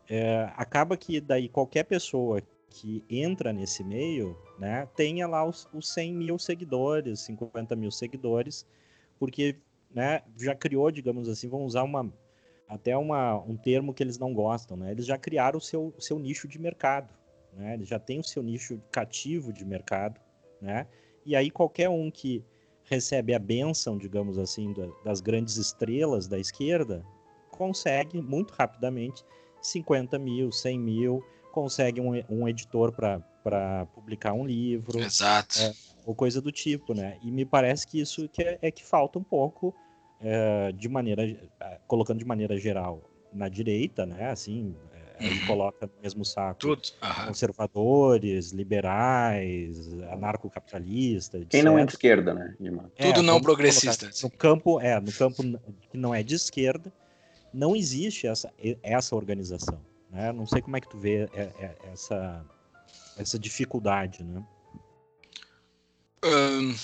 [0.10, 5.94] é, acaba que daí qualquer pessoa que entra nesse meio, né, tenha lá os, os
[5.94, 8.66] 100 mil seguidores, 50 mil seguidores,
[9.18, 9.56] porque
[9.90, 12.12] né, já criou, digamos assim, vamos usar uma,
[12.68, 16.20] até uma, um termo que eles não gostam, né, eles já criaram o seu, seu
[16.20, 17.14] nicho de mercado,
[17.54, 20.20] né, eles já têm o seu nicho cativo de mercado,
[20.62, 20.88] né,
[21.26, 22.44] e aí qualquer um que
[22.92, 24.76] recebe a benção, digamos assim,
[25.06, 27.06] das grandes estrelas da esquerda,
[27.50, 29.24] consegue muito rapidamente
[29.62, 31.24] 50 mil, 100 mil,
[31.54, 35.00] consegue um, um editor para publicar um livro.
[35.00, 35.58] Exato.
[35.62, 35.74] É,
[36.06, 37.18] ou coisa do tipo, né?
[37.24, 39.74] E me parece que isso que é, é que falta um pouco,
[40.20, 43.02] é, de maneira, é, colocando de maneira geral,
[43.32, 44.32] na direita, né?
[44.32, 44.76] Assim,
[45.20, 45.48] ele uhum.
[45.48, 46.82] coloca no mesmo saco Tudo.
[47.26, 51.46] conservadores, liberais, anarcocapitalistas.
[51.50, 52.56] Quem não é de esquerda, né?
[52.98, 54.10] É, Tudo não progressista.
[54.24, 55.44] No campo, é, no campo
[55.90, 56.92] que não é de esquerda,
[57.54, 59.80] não existe essa, essa organização.
[60.10, 60.32] Né?
[60.32, 61.30] Não sei como é que tu vê
[61.92, 62.46] essa,
[63.18, 64.44] essa dificuldade, né?
[66.24, 66.76] Um,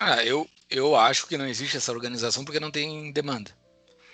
[0.00, 3.50] ah, eu, eu acho que não existe essa organização porque não tem demanda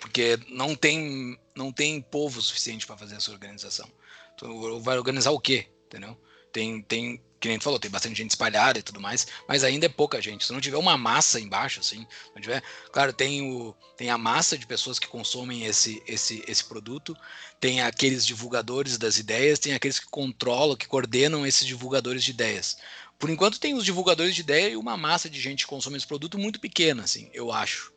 [0.01, 3.87] porque não tem não tem povo suficiente para fazer essa organização.
[4.33, 6.17] Então, vai organizar o quê, entendeu?
[6.51, 9.87] Tem tem que nem tu falou, tem bastante gente espalhada e tudo mais, mas ainda
[9.87, 10.45] é pouca gente.
[10.45, 12.61] Se não tiver uma massa embaixo, assim, não tiver,
[12.91, 17.15] claro, tem o tem a massa de pessoas que consomem esse esse esse produto,
[17.59, 22.77] tem aqueles divulgadores das ideias, tem aqueles que controlam, que coordenam esses divulgadores de ideias.
[23.19, 26.07] Por enquanto tem os divulgadores de ideia e uma massa de gente que consome esse
[26.07, 27.93] produto muito pequena, assim, eu acho.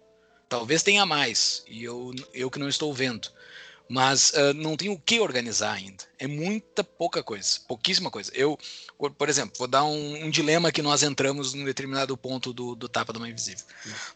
[0.48, 3.28] Talvez tenha mais, e eu, eu que não estou vendo.
[3.88, 6.04] Mas uh, não tem o que organizar ainda.
[6.18, 8.32] É muita pouca coisa, pouquíssima coisa.
[8.34, 8.58] Eu,
[9.18, 12.88] por exemplo, vou dar um, um dilema que nós entramos num determinado ponto do, do
[12.88, 13.64] Tapa da Mãe Invisível.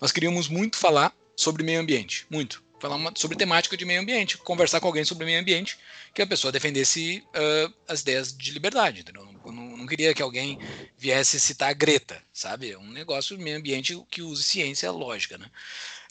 [0.01, 2.62] Nós queríamos muito falar sobre meio ambiente, muito.
[2.81, 5.79] Falar uma, sobre temática de meio ambiente, conversar com alguém sobre meio ambiente,
[6.14, 9.29] que a pessoa defendesse uh, as ideias de liberdade, entendeu?
[9.45, 10.59] Não, não, queria que alguém
[10.97, 12.73] viesse citar a Greta, sabe?
[12.73, 15.51] É um negócio de meio ambiente que use ciência lógica, né?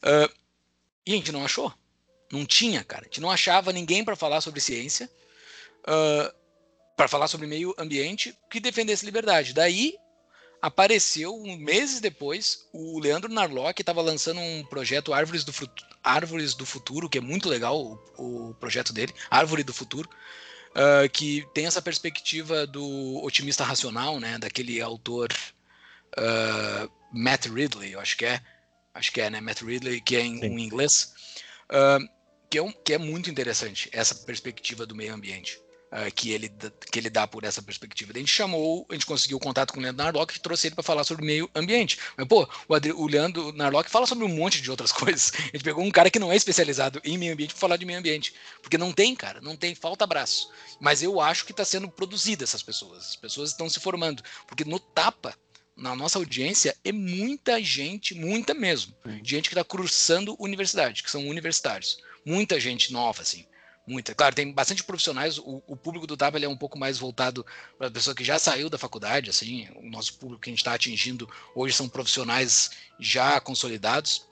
[0.04, 0.32] Uh,
[1.06, 1.74] e a gente não achou.
[2.32, 3.04] Não tinha, cara.
[3.04, 5.10] A gente não achava ninguém para falar sobre ciência,
[5.84, 6.34] uh,
[6.96, 9.54] para falar sobre meio ambiente que defendesse liberdade.
[9.54, 9.96] Daí
[10.62, 15.54] apareceu, meses depois, o Leandro Narlock estava lançando um projeto Árvores do,
[16.04, 17.80] Árvores do Futuro, que é muito legal
[18.18, 20.10] o, o projeto dele, Árvore do Futuro,
[20.72, 25.32] uh, que tem essa perspectiva do otimista racional, né, daquele autor
[26.18, 28.42] uh, Matt Ridley, eu acho que é,
[28.98, 29.40] acho que é, né?
[29.40, 31.14] Matt Ridley, que é em, em inglês,
[31.72, 32.06] uh,
[32.50, 35.60] que, é um, que é muito interessante essa perspectiva do meio ambiente.
[35.92, 36.52] uh, que, ele,
[36.92, 38.12] que ele dá por essa perspectiva.
[38.14, 40.84] a gente chamou, a gente conseguiu contato com o Leandro Narlock e trouxe ele para
[40.84, 41.98] falar sobre meio ambiente.
[42.16, 45.32] Mas, pô, o, Adri, o Leandro Narlock fala sobre um monte de outras coisas.
[45.34, 47.86] A gente pegou um cara que não é especializado em meio ambiente para falar de
[47.86, 48.34] meio ambiente.
[48.62, 50.50] Porque não tem, cara, não tem, falta braço.
[50.80, 53.10] Mas eu acho que está sendo produzida essas pessoas.
[53.10, 54.24] As pessoas estão se formando.
[54.46, 55.36] Porque no Tapa,
[55.78, 59.20] na nossa audiência é muita gente, muita mesmo, Sim.
[59.24, 62.00] gente que está cursando universidade, que são universitários.
[62.26, 63.46] Muita gente nova, assim.
[63.86, 64.14] Muita.
[64.14, 65.38] Claro, tem bastante profissionais.
[65.38, 67.46] O, o público do TAP é um pouco mais voltado
[67.78, 69.30] para a pessoa que já saiu da faculdade.
[69.30, 74.28] Assim, o nosso público que a gente está atingindo hoje são profissionais já consolidados.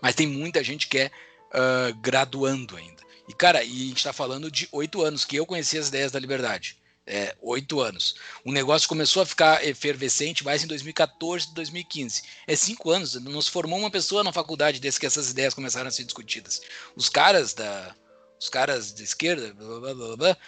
[0.00, 1.10] Mas tem muita gente que é
[1.52, 3.02] uh, graduando ainda.
[3.28, 6.12] E, cara, e a gente está falando de oito anos que eu conheci as ideias
[6.12, 6.78] da liberdade.
[7.10, 8.16] É, oito anos.
[8.44, 12.22] O negócio começou a ficar efervescente mais em 2014, 2015.
[12.46, 13.14] É cinco anos.
[13.14, 16.60] Nos formou uma pessoa na faculdade desde que essas ideias começaram a ser discutidas.
[16.94, 17.96] Os caras da,
[18.38, 19.56] os caras de esquerda,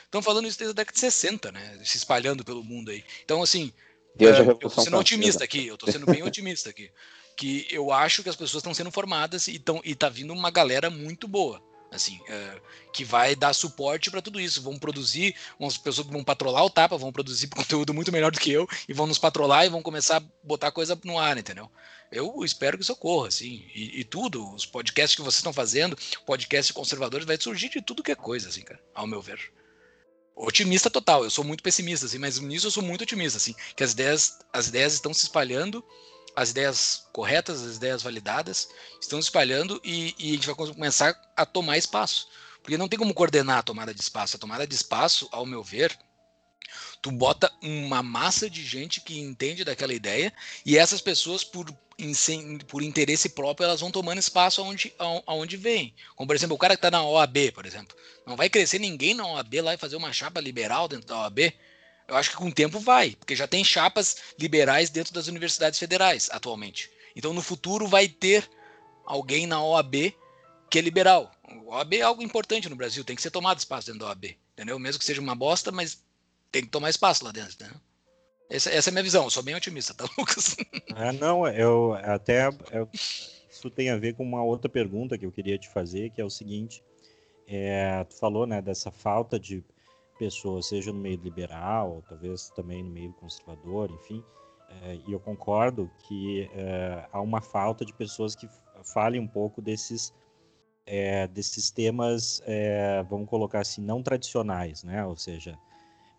[0.05, 1.81] estão falando isso desde a década de 60, né?
[1.83, 3.03] Se espalhando pelo mundo aí.
[3.25, 3.73] Então, assim,
[4.18, 6.90] é, eu tô sendo otimista aqui, eu tô sendo bem otimista aqui.
[7.38, 10.51] Que eu acho que as pessoas estão sendo formadas e, tão, e tá vindo uma
[10.51, 12.61] galera muito boa assim, é,
[12.92, 14.62] que vai dar suporte para tudo isso.
[14.62, 18.53] Vão produzir, as pessoas vão patrolar o Tapa, vão produzir conteúdo muito melhor do que
[18.53, 21.70] eu e vão nos patrolar e vão começar a botar coisa no ar, entendeu?
[22.11, 25.96] Eu espero que isso ocorra, assim, e, e tudo, os podcasts que vocês estão fazendo,
[26.26, 29.38] podcast conservadores, vai surgir de tudo que é coisa, assim, cara, ao meu ver.
[30.35, 33.85] Otimista total, eu sou muito pessimista, assim, mas nisso eu sou muito otimista, assim, que
[33.85, 35.85] as ideias, as ideias estão se espalhando,
[36.35, 38.69] as ideias corretas, as ideias validadas,
[39.01, 42.29] estão se espalhando e, e a gente vai começar a tomar espaço.
[42.62, 44.37] Porque não tem como coordenar a tomada de espaço.
[44.37, 45.97] A tomada de espaço, ao meu ver,
[47.01, 50.33] tu bota uma massa de gente que entende daquela ideia
[50.64, 51.75] e essas pessoas, por
[52.66, 54.93] por interesse próprio, elas vão tomando espaço aonde,
[55.27, 55.95] aonde vem.
[56.16, 57.95] Como, por exemplo, o cara que está na OAB, por exemplo.
[58.27, 61.53] Não vai crescer ninguém na OAB lá e fazer uma chapa liberal dentro da OAB.
[62.11, 65.79] Eu acho que com o tempo vai, porque já tem chapas liberais dentro das universidades
[65.79, 66.90] federais atualmente.
[67.14, 68.51] Então, no futuro, vai ter
[69.07, 70.12] alguém na OAB
[70.68, 71.31] que é liberal.
[71.44, 74.37] A OAB é algo importante no Brasil, tem que ser tomado espaço dentro da OAB.
[74.55, 74.77] Entendeu?
[74.77, 76.05] Mesmo que seja uma bosta, mas
[76.51, 77.55] tem que tomar espaço lá dentro.
[77.55, 77.81] Entendeu?
[78.51, 80.57] Essa, essa é a minha visão, eu sou bem otimista, tá, Lucas?
[80.96, 82.49] É, não, eu até.
[82.73, 86.20] Eu, isso tem a ver com uma outra pergunta que eu queria te fazer, que
[86.20, 86.83] é o seguinte:
[87.46, 89.62] é, tu falou né, dessa falta de
[90.21, 94.23] pessoas, seja no meio liberal, talvez também no meio conservador, enfim,
[94.83, 98.47] é, e eu concordo que é, há uma falta de pessoas que
[98.85, 100.13] falem um pouco desses,
[100.85, 105.07] é, desses temas, é, vamos colocar assim, não tradicionais, né?
[105.07, 105.59] ou seja,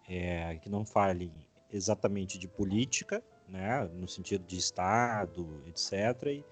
[0.10, 1.32] é, que não falem
[1.72, 6.46] exatamente de política, né, no sentido de Estado, etc., e,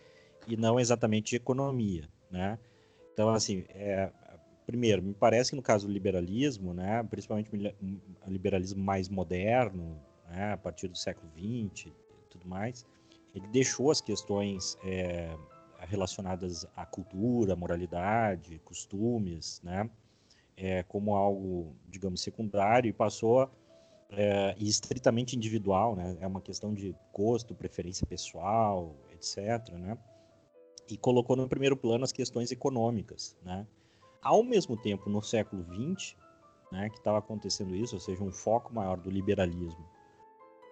[0.47, 2.59] e não exatamente de economia, né?
[3.13, 4.11] Então, assim, é,
[4.69, 10.53] primeiro, me parece que no caso do liberalismo, né, principalmente o liberalismo mais moderno, né,
[10.53, 11.93] a partir do século XX e
[12.29, 12.85] tudo mais,
[13.33, 15.35] ele deixou as questões é,
[15.79, 19.89] relacionadas à cultura, moralidade, costumes, né,
[20.55, 23.49] é, como algo, digamos, secundário e passou
[24.11, 26.17] é, e estritamente individual, né?
[26.19, 29.71] É uma questão de gosto, preferência pessoal, etc.
[29.73, 29.97] Né?
[30.89, 33.67] E colocou no primeiro plano as questões econômicas, né?
[34.21, 36.15] Ao mesmo tempo, no século XX,
[36.71, 39.83] né, que estava acontecendo isso, ou seja, um foco maior do liberalismo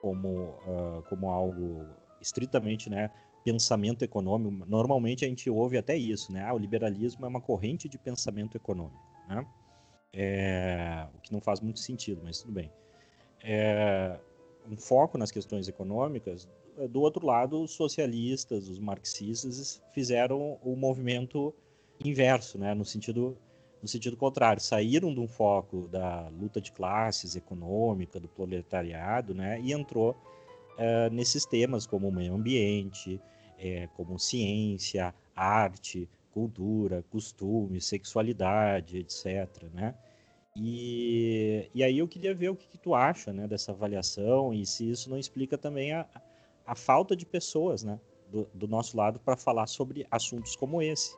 [0.01, 1.85] como, uh, como algo
[2.21, 3.09] estritamente, né,
[3.43, 4.65] pensamento econômico.
[4.67, 6.43] Normalmente a gente ouve até isso, né?
[6.43, 9.45] Ah, o liberalismo é uma corrente de pensamento econômico, né?
[10.13, 12.71] É, o que não faz muito sentido, mas tudo bem
[13.43, 14.19] é,
[14.69, 16.47] um foco nas questões econômicas,
[16.89, 21.53] do outro lado, os socialistas, os marxistas fizeram o movimento
[22.03, 23.37] inverso, né, no sentido
[23.79, 29.61] no sentido contrário, saíram de um foco da luta de classes econômica, do proletariado, né,
[29.61, 30.17] e entrou
[30.77, 33.21] é, nesses temas como meio ambiente,
[33.57, 39.63] é, como ciência, arte, cultura, costumes, sexualidade, etc.
[39.73, 39.95] Né?
[40.55, 44.65] E, e aí eu queria ver o que, que, tu acha né, dessa avaliação e
[44.65, 46.05] se isso não explica também a,
[46.65, 47.99] a falta de pessoas né,
[48.31, 51.15] do, do nosso lado para falar sobre assuntos como esse,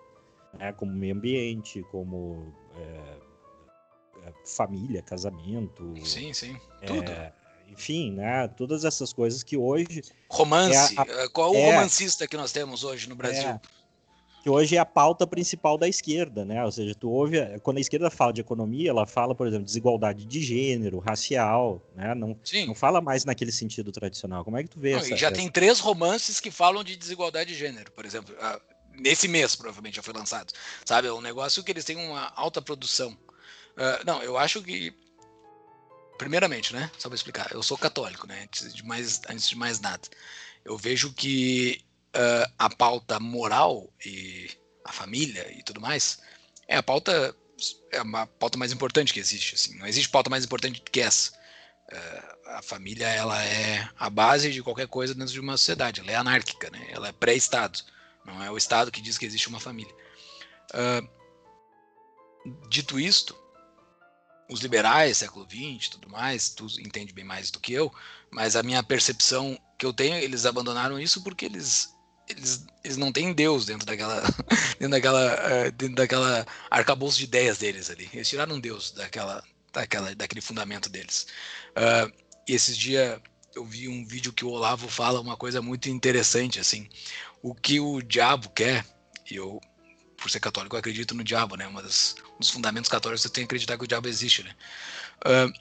[0.57, 5.93] né, como meio ambiente, como é, é família, casamento.
[6.03, 7.11] Sim, sim, é, tudo.
[7.67, 10.01] Enfim, né, todas essas coisas que hoje.
[10.29, 10.95] Romance.
[10.97, 13.59] É a, Qual é o romancista que nós temos hoje no Brasil?
[14.41, 16.63] Que hoje é a pauta principal da esquerda, né?
[16.63, 20.25] Ou seja, tu ouve, quando a esquerda fala de economia, ela fala, por exemplo, desigualdade
[20.25, 22.15] de gênero, racial, né?
[22.15, 22.65] Não, Sim.
[22.65, 24.45] não fala mais naquele sentido tradicional.
[24.45, 25.35] Como é que tu vê não, essa, já essa...
[25.35, 28.33] tem três romances que falam de desigualdade de gênero, por exemplo.
[28.99, 30.53] Nesse mês, provavelmente, já foi lançado.
[30.85, 31.07] Sabe?
[31.07, 33.11] É um negócio que eles têm uma alta produção.
[33.77, 34.93] Uh, não, eu acho que
[36.19, 36.91] primeiramente, né?
[36.99, 38.43] Só para explicar, eu sou católico, né?
[38.43, 40.01] Antes de mais, antes de mais nada,
[40.65, 44.51] eu vejo que uh, a pauta moral e
[44.83, 46.19] a família e tudo mais
[46.67, 47.35] é a pauta
[47.91, 49.55] é uma pauta mais importante que existe.
[49.55, 49.77] Assim.
[49.77, 51.31] Não existe pauta mais importante do que essa.
[51.91, 56.01] Uh, a família ela é a base de qualquer coisa dentro de uma sociedade.
[56.01, 56.85] Ela é anárquica, né?
[56.89, 57.79] Ela é pré-estado.
[58.29, 59.93] Não é o Estado que diz que existe uma família.
[60.73, 61.07] Uh,
[62.69, 63.35] dito isto,
[64.49, 67.93] os liberais, século XX, tudo mais, tu entende bem mais do que eu,
[68.31, 71.89] mas a minha percepção que eu tenho, eles abandonaram isso porque eles
[72.27, 74.21] eles, eles não têm Deus dentro daquela
[74.79, 78.09] dentro daquela uh, dentro daquela arcabouço de ideias deles ali.
[78.13, 81.25] Eles tiraram Deus daquela daquela daquele fundamento deles.
[81.71, 82.11] Uh,
[82.47, 83.19] e esses dias
[83.55, 86.87] eu vi um vídeo que o Olavo fala uma coisa muito interessante assim.
[87.41, 88.85] O que o diabo quer,
[89.29, 89.59] e eu
[90.19, 91.65] por ser católico, acredito no diabo, né?
[91.67, 94.55] Uma um dos fundamentos católicos eu tenho que acreditar que o diabo existe, né?
[95.25, 95.51] Uh,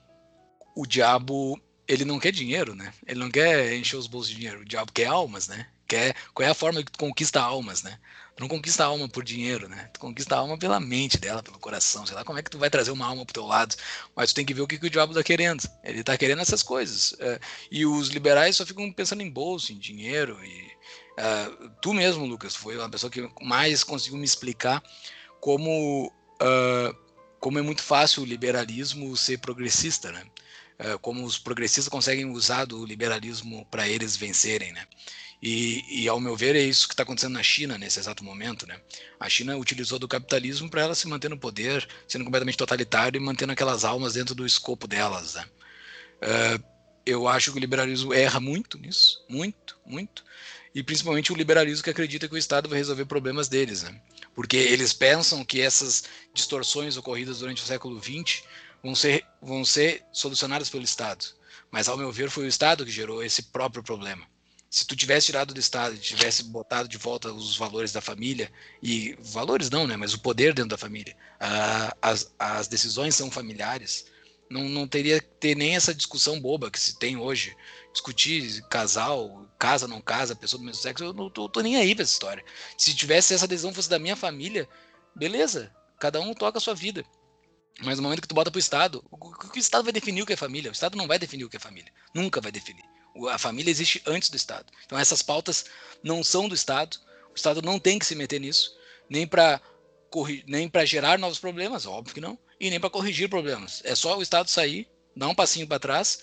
[0.74, 2.92] o diabo, ele não quer dinheiro, né?
[3.06, 4.60] Ele não quer encher os bolsos de dinheiro.
[4.60, 5.66] O diabo quer almas, né?
[5.89, 7.99] Quer, qual é a forma que tu conquista almas, né?
[8.36, 9.91] Tu não conquista alma por dinheiro, né?
[9.93, 12.07] Tu conquista alma pela mente dela, pelo coração.
[12.07, 13.74] Sei lá como é que tu vai trazer uma alma pro teu lado.
[14.14, 15.68] Mas tu tem que ver o que, que o diabo tá querendo.
[15.82, 17.12] Ele tá querendo essas coisas.
[17.12, 20.78] Uh, e os liberais só ficam pensando em bolso, em dinheiro e
[21.18, 24.80] Uh, tu mesmo, Lucas, foi uma pessoa que mais conseguiu me explicar
[25.41, 26.07] como,
[26.41, 26.97] uh,
[27.41, 30.24] como é muito fácil o liberalismo ser progressista, né?
[30.78, 34.86] Uh, como os progressistas conseguem usar do liberalismo para eles vencerem, né?
[35.41, 38.66] E, e, ao meu ver, é isso que está acontecendo na China nesse exato momento,
[38.66, 38.80] né?
[39.20, 43.24] A China utilizou do capitalismo para ela se manter no poder, sendo completamente totalitário e
[43.24, 45.45] mantendo aquelas almas dentro do escopo delas, né?
[47.07, 50.24] eu acho que o liberalismo erra muito nisso, muito, muito
[50.74, 54.01] e principalmente o liberalismo que acredita que o Estado vai resolver problemas deles, né?
[54.34, 58.45] porque eles pensam que essas distorções ocorridas durante o século XX
[58.82, 61.24] vão ser, vão ser solucionadas pelo Estado.
[61.70, 64.24] Mas, ao meu ver, foi o Estado que gerou esse próprio problema.
[64.70, 68.50] Se tu tivesse tirado do Estado tivesse botado de volta os valores da família,
[68.82, 71.16] e valores não, né, mas o poder dentro da família,
[72.02, 74.04] as, as decisões são familiares,
[74.50, 77.54] não, não teria que ter nem essa discussão boba que se tem hoje.
[77.92, 81.94] Discutir casal, casa, não casa, pessoa do mesmo sexo, eu não tô, tô nem aí
[81.94, 82.44] pra essa história.
[82.76, 84.68] Se tivesse essa decisão fosse da minha família,
[85.14, 87.04] beleza, cada um toca a sua vida.
[87.80, 90.26] Mas no momento que tu bota pro Estado, o, o, o Estado vai definir o
[90.26, 90.70] que é família?
[90.70, 91.92] O Estado não vai definir o que é família.
[92.14, 92.82] Nunca vai definir.
[93.28, 94.72] A família existe antes do Estado.
[94.84, 95.64] Então essas pautas
[96.02, 96.96] não são do Estado.
[97.32, 98.76] O Estado não tem que se meter nisso,
[99.08, 99.60] nem para
[100.46, 103.82] nem para gerar novos problemas, óbvio que não, e nem para corrigir problemas.
[103.84, 106.20] É só o Estado sair, dar um passinho para trás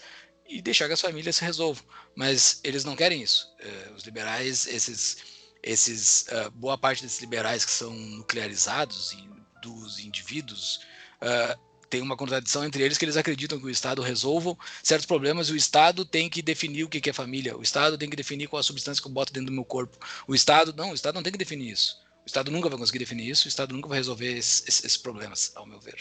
[0.48, 1.84] e deixar que as famílias se resolvam.
[2.16, 3.48] Mas eles não querem isso.
[3.60, 5.18] Uh, os liberais, esses,
[5.62, 9.16] esses uh, boa parte desses liberais que são nuclearizados
[9.62, 10.80] dos indivíduos,
[11.22, 11.60] uh,
[11.96, 15.54] tem uma contradição entre eles que eles acreditam que o Estado resolva certos problemas e
[15.54, 17.58] o Estado tem que definir o que é família.
[17.58, 19.98] O Estado tem que definir qual a substância que eu boto dentro do meu corpo.
[20.28, 21.98] O Estado, não, o Estado não tem que definir isso.
[22.26, 25.54] O Estado nunca vai conseguir definir isso, o Estado nunca vai resolver esses, esses problemas,
[25.56, 25.96] ao meu ver.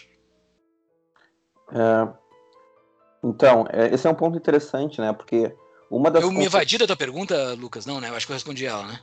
[1.71, 2.09] É,
[3.23, 5.13] então, é, esse é um ponto interessante, né?
[5.13, 5.55] Porque
[5.89, 6.25] uma das.
[6.25, 8.09] Eu me evadi da tua pergunta, Lucas, não, né?
[8.09, 9.01] Eu acho que eu respondi ela, né?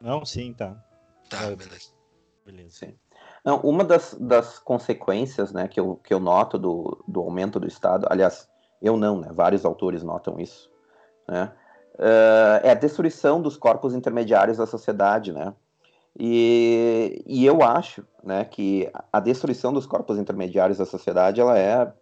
[0.00, 0.82] Não, sim, tá.
[1.28, 1.90] Tá, beleza.
[2.46, 2.70] Beleza.
[2.70, 2.98] Sim.
[3.44, 7.66] Não, uma das, das consequências né, que, eu, que eu noto do, do aumento do
[7.66, 8.48] Estado, aliás,
[8.82, 9.28] eu não, né?
[9.32, 10.70] Vários autores notam isso,
[11.28, 11.52] né?
[11.94, 15.52] Uh, é a destruição dos corpos intermediários da sociedade, né?
[16.18, 21.84] E, e eu acho né, que a destruição dos corpos intermediários da sociedade ela é
[21.84, 21.92] uh,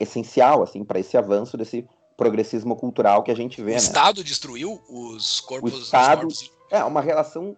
[0.00, 3.72] essencial assim para esse avanço desse progressismo cultural que a gente vê.
[3.72, 3.76] O né?
[3.76, 5.74] Estado destruiu os corpos.
[5.74, 6.50] O Estado corpos...
[6.70, 7.56] é uma relação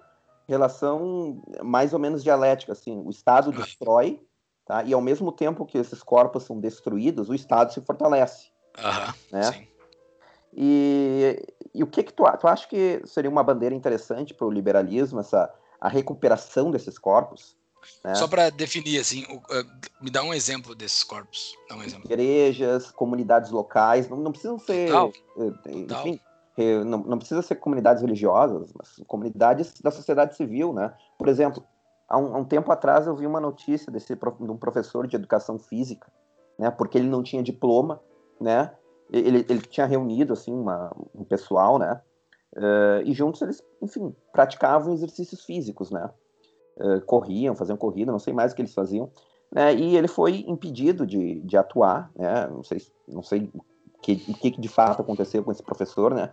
[0.49, 3.01] relação mais ou menos dialética assim.
[3.05, 3.61] O Estado ah.
[3.61, 4.21] destrói,
[4.65, 4.83] tá?
[4.83, 8.49] E ao mesmo tempo que esses corpos são destruídos, o Estado se fortalece.
[8.79, 9.43] Aham, né?
[9.43, 9.69] Sim.
[10.55, 14.51] E, e o que que tu, tu acha que seria uma bandeira interessante para o
[14.51, 17.57] liberalismo, essa a recuperação desses corpos?
[18.05, 18.15] Né?
[18.15, 19.67] Só para definir, assim, o, uh,
[20.01, 21.55] me dá um exemplo desses corpos.
[21.69, 22.07] Dá um exemplo.
[22.07, 25.13] Igrejas, comunidades locais, não, não precisam ser, Total.
[25.39, 26.28] Eh, enfim, eh,
[26.85, 30.93] não, não precisa ser comunidades religiosas, mas comunidades da sociedade civil, né?
[31.17, 31.63] Por exemplo,
[32.09, 35.17] há um, há um tempo atrás eu vi uma notícia desse de um professor de
[35.17, 36.11] educação física,
[36.59, 36.71] né?
[36.71, 38.01] Porque ele não tinha diploma,
[38.41, 38.73] né?
[39.11, 42.01] ele, ele tinha reunido assim uma, um pessoal, né?
[42.57, 46.11] Uh, e juntos eles, enfim, praticavam exercícios físicos, né?
[46.77, 49.11] Uh, corriam, faziam corrida, não sei mais o que eles faziam.
[49.51, 49.75] Né?
[49.75, 52.47] E ele foi impedido de, de atuar, né?
[52.49, 53.63] Não sei, não sei o
[54.01, 56.31] que, que de fato aconteceu com esse professor, né?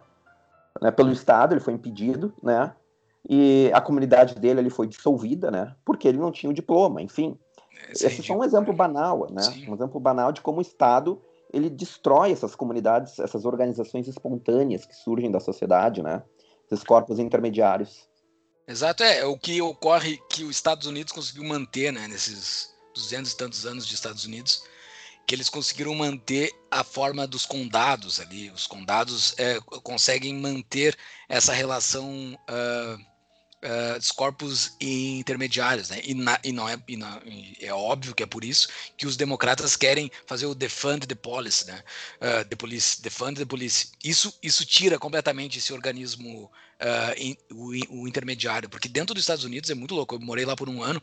[0.82, 0.92] Né?
[0.92, 2.74] Pelo Estado ele foi impedido, né?
[3.28, 5.76] E a comunidade dele ele foi dissolvida, né?
[5.84, 7.38] Porque ele não tinha o diploma, enfim.
[7.90, 9.42] Esse, Esse é só um exemplo banal, né?
[9.42, 9.70] Sim.
[9.70, 11.22] Um exemplo banal de como o Estado
[11.52, 16.22] ele destrói essas comunidades, essas organizações espontâneas que surgem da sociedade, né?
[16.70, 18.08] Esses corpos intermediários.
[18.68, 23.34] Exato, é, é o que ocorre que os Estados Unidos conseguiu manter, né, nesses duzentos
[23.34, 24.64] e tantos anos de Estados Unidos,
[25.26, 28.50] que eles conseguiram manter a forma dos condados ali.
[28.52, 30.98] Os condados é, conseguem manter
[31.28, 33.02] essa relação uh,
[33.66, 36.00] uh, dos corpos intermediários, né?
[36.04, 37.22] E, na, e não é e não,
[37.60, 41.66] é óbvio que é por isso que os democratas querem fazer o defund the police,
[41.66, 41.84] né?
[42.18, 43.92] Uh, the police, defund the police.
[44.04, 49.44] Isso isso tira completamente esse organismo uh, in, o, o, intermediário, porque dentro dos Estados
[49.44, 50.16] Unidos é muito louco.
[50.16, 51.02] Eu morei lá por um ano.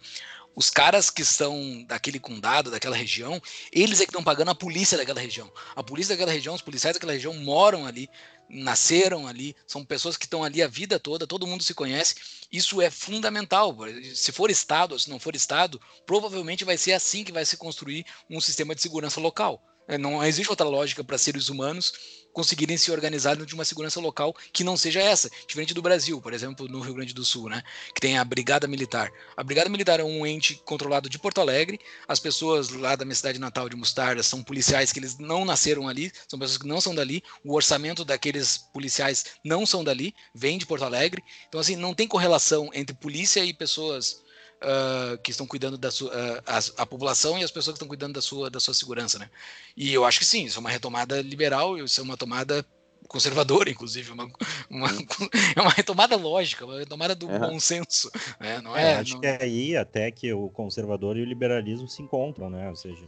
[0.54, 3.40] Os caras que são daquele condado, daquela região,
[3.72, 5.50] eles é que estão pagando a polícia daquela região.
[5.74, 8.08] A polícia daquela região, os policiais daquela região moram ali,
[8.50, 12.16] nasceram ali, são pessoas que estão ali a vida toda, todo mundo se conhece.
[12.52, 13.74] Isso é fundamental.
[14.14, 18.04] Se for Estado se não for Estado, provavelmente vai ser assim que vai se construir
[18.28, 19.62] um sistema de segurança local.
[19.88, 21.92] É, não existe outra lógica para seres humanos
[22.32, 26.32] conseguirem se organizar de uma segurança local que não seja essa, diferente do Brasil, por
[26.32, 27.62] exemplo, no Rio Grande do Sul, né,
[27.94, 29.12] que tem a Brigada Militar.
[29.36, 31.78] A Brigada Militar é um ente controlado de Porto Alegre.
[32.08, 35.88] As pessoas lá da minha cidade natal de Mostarda são policiais que eles não nasceram
[35.88, 37.22] ali, são pessoas que não são dali.
[37.44, 41.22] O orçamento daqueles policiais não são dali, vem de Porto Alegre.
[41.48, 44.22] Então assim, não tem correlação entre polícia e pessoas
[44.62, 47.88] uh, que estão cuidando da sua uh, a, a, população e as pessoas que estão
[47.88, 49.30] cuidando da sua da sua segurança, né?
[49.76, 52.64] E eu acho que sim, isso é uma retomada liberal, isso é uma tomada
[53.08, 54.30] conservadora, inclusive, uma,
[54.70, 54.88] uma,
[55.54, 58.10] é uma retomada lógica, uma retomada do bom senso.
[58.40, 58.60] Né?
[58.60, 59.20] Não é, é acho não...
[59.20, 62.68] que é aí até que o conservador e o liberalismo se encontram, né?
[62.68, 63.06] Ou seja,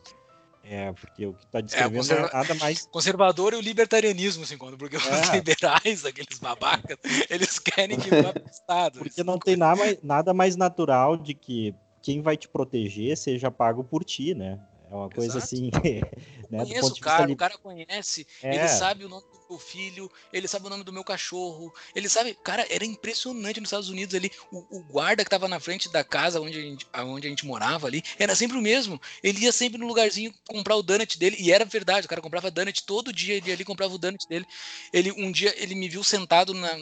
[0.67, 2.29] é, porque o que está é, descrevendo é, conserva...
[2.29, 2.87] é, nada mais.
[2.91, 4.99] Conservador e o libertarianismo se encontram, porque é.
[4.99, 6.97] os liberais, aqueles babacas,
[7.29, 8.99] eles querem que vá para o Estado.
[9.01, 13.51] Porque não tem nada mais, nada mais natural de que quem vai te proteger seja
[13.51, 14.59] pago por ti, né?
[14.95, 15.45] É uma coisa Exato.
[15.45, 15.70] assim.
[16.49, 18.55] né, conheço o cara, o cara conhece, é.
[18.55, 22.09] ele sabe o nome do meu filho, ele sabe o nome do meu cachorro, ele
[22.09, 22.38] sabe.
[22.45, 24.30] Cara, era impressionante nos Estados Unidos ali.
[24.53, 27.45] O, o guarda que tava na frente da casa onde a, gente, onde a gente
[27.45, 29.01] morava ali era sempre o mesmo.
[29.20, 32.49] Ele ia sempre no lugarzinho comprar o donut dele, e era verdade, o cara comprava
[32.49, 34.47] donut todo dia, ele ia ali comprava o donut dele.
[34.92, 36.72] Ele, um dia ele me viu sentado na,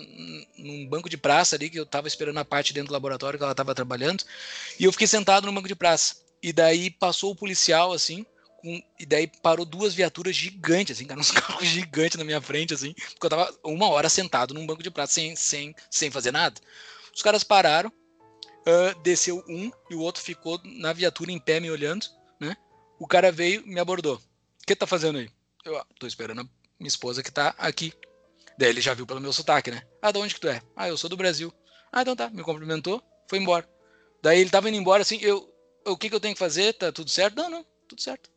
[0.59, 3.45] num banco de praça ali, que eu tava esperando a parte dentro do laboratório que
[3.45, 4.23] ela tava trabalhando,
[4.79, 6.22] e eu fiquei sentado no banco de praça.
[6.43, 8.27] E daí passou o policial, assim,
[8.63, 12.95] com, e daí parou duas viaturas gigantes, assim, uns carros gigantes na minha frente, assim,
[12.95, 16.61] porque eu tava uma hora sentado num banco de prato sem, sem, sem fazer nada.
[17.15, 21.71] Os caras pararam, uh, desceu um e o outro ficou na viatura em pé me
[21.71, 22.07] olhando,
[22.41, 22.57] né?
[22.99, 24.17] O cara veio me abordou.
[24.17, 25.29] O que tá fazendo aí?
[25.65, 26.45] Eu ah, tô esperando a
[26.79, 27.93] minha esposa que tá aqui.
[28.59, 29.83] Daí ele já viu pelo meu sotaque, né?
[30.01, 30.63] Ah, de onde que tu é?
[30.77, 31.53] Ah, eu sou do Brasil.
[31.93, 32.31] Ah, então tá.
[32.31, 33.69] Me cumprimentou, foi embora.
[34.23, 35.52] Daí ele tava indo embora assim, eu,
[35.85, 36.73] o que, que eu tenho que fazer?
[36.75, 37.37] Tá tudo certo?
[37.37, 38.31] Não, não, tudo certo.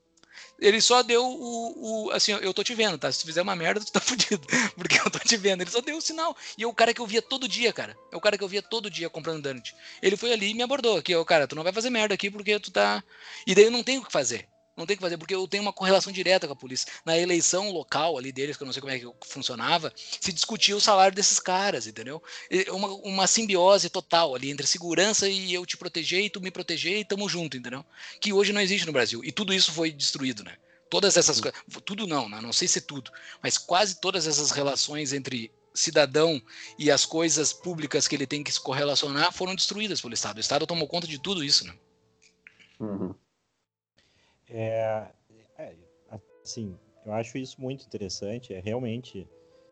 [0.60, 3.12] Ele só deu o, o, Assim, eu tô te vendo, tá?
[3.12, 4.46] Se tu fizer uma merda, tu tá fudido.
[4.76, 5.62] Porque eu tô te vendo.
[5.62, 6.36] Ele só deu o sinal.
[6.58, 7.96] E é o cara que eu via todo dia, cara.
[8.12, 9.76] É o cara que eu via todo dia comprando donut.
[10.02, 12.30] Ele foi ali e me abordou aqui, ó, cara, tu não vai fazer merda aqui
[12.30, 13.04] porque tu tá.
[13.46, 14.48] E daí eu não tenho o que fazer.
[14.76, 16.92] Não tem o que fazer, porque eu tenho uma correlação direta com a polícia.
[17.06, 20.76] Na eleição local ali deles, que eu não sei como é que funcionava, se discutia
[20.76, 22.22] o salário desses caras, entendeu?
[22.72, 26.98] Uma, uma simbiose total ali entre segurança e eu te proteger e tu me proteger
[27.00, 27.86] e tamo junto, entendeu?
[28.20, 29.24] Que hoje não existe no Brasil.
[29.24, 30.58] E tudo isso foi destruído, né?
[30.90, 31.60] Todas essas coisas.
[31.86, 32.42] Tudo não, né?
[32.42, 33.12] não sei se tudo,
[33.42, 36.42] mas quase todas essas relações entre cidadão
[36.78, 40.38] e as coisas públicas que ele tem que se correlacionar foram destruídas pelo Estado.
[40.38, 41.74] O Estado tomou conta de tudo isso, né?
[42.80, 43.16] Uhum.
[44.50, 45.08] É,
[45.58, 45.76] é,
[46.44, 48.54] assim, eu acho isso muito interessante.
[48.54, 49.28] É realmente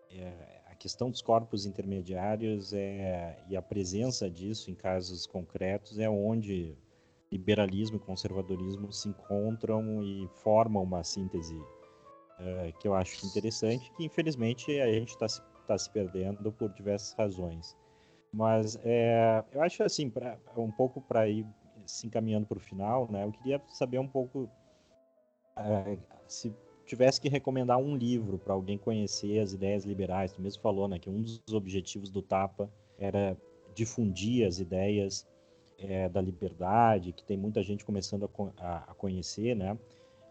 [0.09, 6.09] é, a questão dos corpos intermediários é, e a presença disso em casos concretos é
[6.09, 6.76] onde
[7.32, 11.59] liberalismo e conservadorismo se encontram e formam uma síntese
[12.39, 16.71] é, que eu acho interessante, que infelizmente a gente está se, tá se perdendo por
[16.74, 17.76] diversas razões.
[18.32, 21.45] Mas é, eu acho assim, pra, um pouco para ir
[21.86, 23.24] se encaminhando para o final, né?
[23.24, 24.49] Eu queria saber um pouco
[26.27, 26.53] se
[26.85, 30.99] tivesse que recomendar um livro para alguém conhecer as ideias liberais, tu mesmo falou, né,
[30.99, 33.37] que um dos objetivos do Tapa era
[33.73, 35.27] difundir as ideias
[35.77, 39.77] é, da liberdade, que tem muita gente começando a, a, conhecer, né?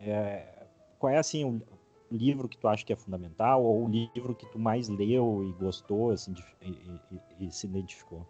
[0.00, 0.66] É,
[0.98, 1.60] qual é assim o
[2.10, 5.52] livro que tu acha que é fundamental ou o livro que tu mais leu e
[5.52, 8.26] gostou, assim, e, e, e se identificou?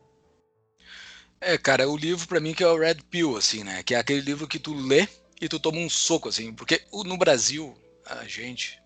[1.40, 3.82] É, cara, o livro para mim que é o Red Pill, assim, né?
[3.82, 5.09] Que é aquele livro que tu lê
[5.43, 7.76] e tu toma um soco, assim, porque no Brasil,
[8.07, 8.80] a gente,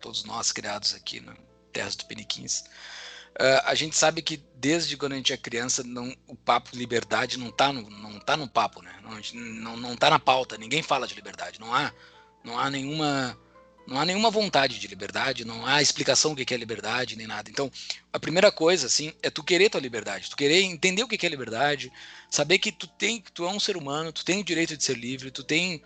[0.00, 1.36] todos nós criados aqui na
[1.72, 2.62] terra do Peniquins,
[3.40, 7.38] uh, a gente sabe que desde quando a gente é criança, não, o papo liberdade
[7.38, 8.92] não está no, não tá no papo, né?
[9.04, 11.92] Não, não, não tá na pauta, ninguém fala de liberdade, não há,
[12.42, 13.38] não há nenhuma
[13.86, 17.50] não há nenhuma vontade de liberdade, não há explicação do que é liberdade, nem nada.
[17.50, 17.70] Então,
[18.12, 21.28] a primeira coisa, assim, é tu querer tua liberdade, tu querer entender o que é
[21.28, 21.92] liberdade,
[22.30, 24.84] saber que tu tem, que tu é um ser humano, tu tem o direito de
[24.84, 25.76] ser livre, tu tem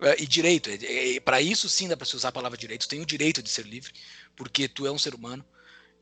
[0.00, 0.68] uh, e direito.
[0.68, 2.82] É, é, para isso sim dá para se usar a palavra direito.
[2.82, 3.92] Tu tem o direito de ser livre,
[4.36, 5.44] porque tu é um ser humano.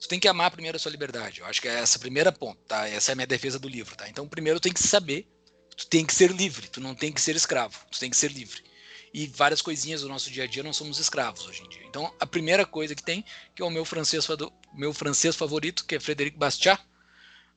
[0.00, 1.40] Tu tem que amar primeiro a sua liberdade.
[1.40, 2.88] Eu acho que é essa a primeira ponto, tá?
[2.88, 4.09] Essa é a minha defesa do livro, tá?
[4.09, 5.28] Então, primeiro tu tem que saber,
[5.76, 8.32] tu tem que ser livre, tu não tem que ser escravo, tu tem que ser
[8.32, 8.71] livre
[9.12, 11.84] e várias coisinhas do nosso dia a dia não somos escravos hoje em dia.
[11.84, 14.26] Então, a primeira coisa que tem, que é o meu francês,
[14.72, 16.82] meu francês favorito, que é Frederic Bastiat,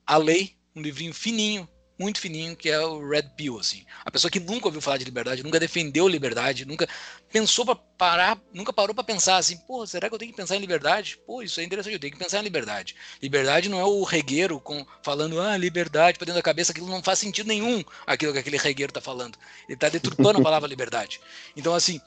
[0.06, 1.68] A Lei, um livrinho fininho,
[1.98, 3.86] muito fininho, que é o Red Pill, assim.
[4.04, 6.88] A pessoa que nunca ouviu falar de liberdade, nunca defendeu liberdade, nunca
[7.32, 10.56] pensou para parar, nunca parou para pensar assim, pô, será que eu tenho que pensar
[10.56, 11.18] em liberdade?
[11.26, 12.96] Pô, isso é interessante, eu tenho que pensar em liberdade.
[13.22, 17.02] Liberdade não é o regueiro com, falando, ah, liberdade para dentro da cabeça, aquilo não
[17.02, 19.38] faz sentido nenhum, aquilo que aquele regueiro tá falando.
[19.68, 21.22] Ele tá deturpando a palavra liberdade.
[21.56, 22.02] Então, assim,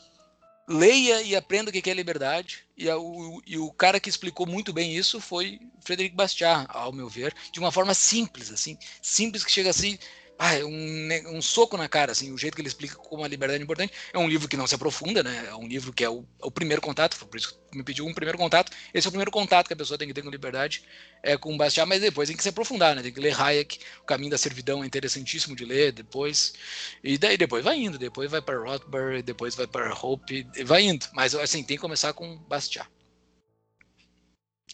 [0.69, 2.65] leia e aprenda o que é liberdade.
[2.77, 6.93] E, a, o, e, o, cara que explicou muito bem isso foi Frederic Bastiat, ao
[6.93, 9.99] meu ver, de uma forma simples, assim, simples que chega assim,
[10.41, 13.29] ah, é um, um, soco na cara, assim, o jeito que ele explica como a
[13.29, 13.93] liberdade é importante.
[14.13, 15.49] É um livro que não se aprofunda, né?
[15.49, 18.07] É um livro que é o, é o primeiro contato, por isso que me pediu
[18.07, 18.71] um primeiro contato.
[18.95, 20.85] Esse é o primeiro contato que a pessoa tem que ter com liberdade,
[21.25, 23.03] é com Bastiat, mas depois tem que se aprofundar, né?
[23.03, 26.55] Tem que ler Hayek, O Caminho da Servidão é interessantíssimo de ler depois.
[27.03, 31.05] E daí depois vai indo, depois vai para Rothbard, depois vai para Hope, vai indo.
[31.15, 32.89] Mas assim, tem que começar com Bastiat.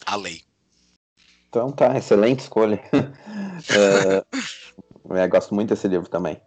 [0.05, 0.43] A lei.
[1.49, 2.83] Então tá, excelente escolha.
[2.93, 4.27] uh...
[5.11, 6.41] É, gosto muito desse livro também.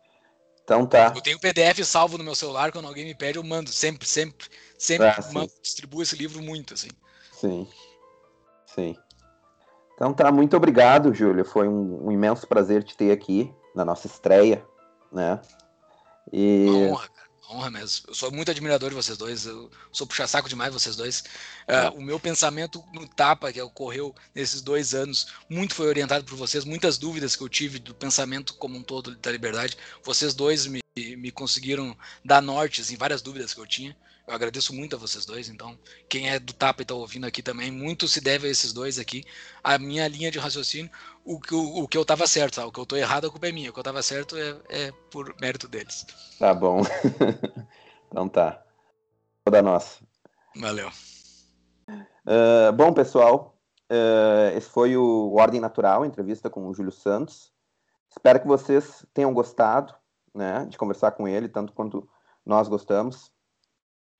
[0.64, 1.14] Então tá.
[1.16, 3.70] Eu tenho o PDF salvo no meu celular, quando alguém me pede, eu mando.
[3.70, 4.48] Sempre, sempre,
[4.78, 6.90] sempre ah, mando, distribuo esse livro muito, assim.
[7.32, 7.68] Sim.
[8.66, 8.96] Sim.
[9.94, 11.46] Então tá, muito obrigado, Júlio.
[11.46, 14.66] Foi um, um imenso prazer te ter aqui na nossa estreia,
[15.12, 15.40] né?
[16.32, 16.66] E...
[16.68, 18.06] Uma honra, cara honra mesmo.
[18.08, 19.46] Eu sou muito admirador de vocês dois.
[19.46, 21.24] Eu sou puxa-saco demais vocês dois.
[21.68, 26.36] Uh, o meu pensamento no tapa que ocorreu nesses dois anos, muito foi orientado por
[26.36, 26.66] vocês.
[26.66, 30.82] Muitas dúvidas que eu tive do pensamento como um todo da liberdade, vocês dois me,
[30.96, 33.96] me conseguiram dar nortes em várias dúvidas que eu tinha.
[34.28, 35.48] Eu agradeço muito a vocês dois.
[35.48, 38.74] Então, quem é do Tapa e está ouvindo aqui também, muito se deve a esses
[38.74, 39.24] dois aqui.
[39.64, 40.92] A minha linha de raciocínio,
[41.24, 42.66] o que, o, o que eu estava certo, tá?
[42.66, 43.70] o que eu estou errado, a culpa é minha.
[43.70, 46.06] O que eu estava certo é, é, por mérito deles.
[46.38, 46.82] Tá bom.
[48.12, 48.62] então tá.
[49.46, 50.04] Toda nossa.
[50.58, 50.90] Valeu.
[51.90, 53.58] Uh, bom, pessoal,
[53.90, 57.54] uh, esse foi o Ordem Natural, entrevista com o Júlio Santos.
[58.10, 59.96] Espero que vocês tenham gostado
[60.36, 62.10] né, de conversar com ele, tanto quanto
[62.46, 63.32] nós gostamos.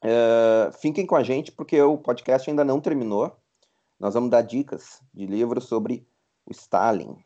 [0.04, 3.36] Uh, fiquem com a gente, porque o podcast ainda não terminou.
[4.00, 6.08] Nós vamos dar dicas de livros sobre
[6.46, 7.18] o Stalin.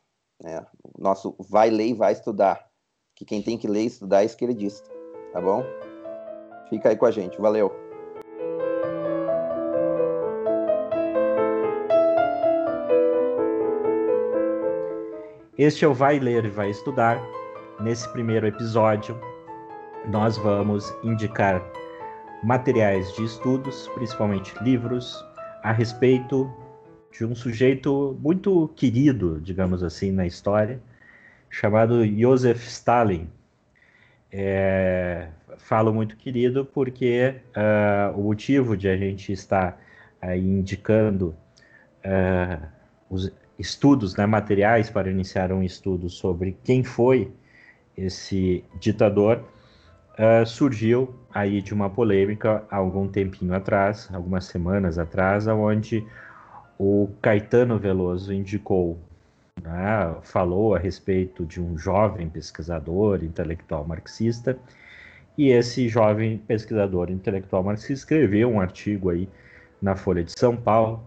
[0.42, 0.66] Né?
[0.84, 2.70] O nosso vai ler e vai estudar.
[3.16, 4.90] Que quem tem que ler e estudar é esquerdista.
[5.34, 5.64] Tá bom?
[6.70, 7.40] Fica aí com a gente.
[7.40, 7.72] Valeu!
[15.58, 17.22] Este é o Vai Ler e Vai Estudar.
[17.80, 19.20] Nesse primeiro episódio,
[20.08, 21.62] nós vamos indicar
[22.44, 25.24] materiais de estudos, principalmente livros,
[25.64, 26.52] a respeito
[27.12, 30.82] de um sujeito muito querido, digamos assim, na história,
[31.50, 33.30] chamado Joseph Stalin.
[34.32, 35.28] É,
[35.58, 39.80] falo muito querido porque uh, o motivo de a gente estar
[40.22, 41.36] aí indicando
[42.06, 42.66] uh,
[43.10, 47.32] os estudos, né, materiais para iniciar um estudo sobre quem foi
[47.96, 49.44] esse ditador
[50.18, 56.06] uh, surgiu aí de uma polêmica há algum tempinho atrás, algumas semanas atrás, onde
[56.78, 59.00] o Caetano Veloso indicou,
[59.62, 64.58] né, falou a respeito de um jovem pesquisador intelectual marxista,
[65.38, 69.30] e esse jovem pesquisador intelectual marxista escreveu um artigo aí
[69.82, 71.04] na Folha de São Paulo,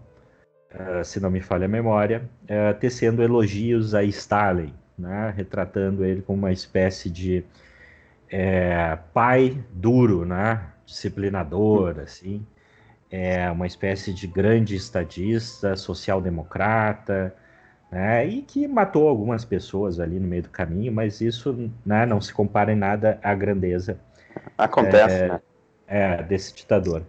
[0.73, 6.21] uh, se não me falha a memória, uh, tecendo elogios a Stalin, né, retratando ele
[6.21, 7.43] como uma espécie de
[8.37, 10.61] é, pai duro, né?
[10.85, 12.45] disciplinador, assim,
[13.09, 17.33] é uma espécie de grande estadista, social-democrata,
[17.89, 18.27] né?
[18.27, 22.33] e que matou algumas pessoas ali no meio do caminho, mas isso né, não se
[22.33, 23.97] compara em nada à grandeza
[24.57, 25.41] acontece, é, né?
[25.87, 27.03] é, desse ditador.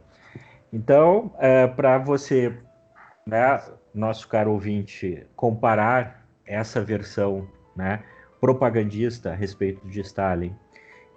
[0.73, 2.57] Então, é, para você,
[3.27, 3.61] né,
[3.93, 8.01] nosso caro ouvinte, comparar essa versão né,
[8.41, 10.55] propagandista a respeito de Stalin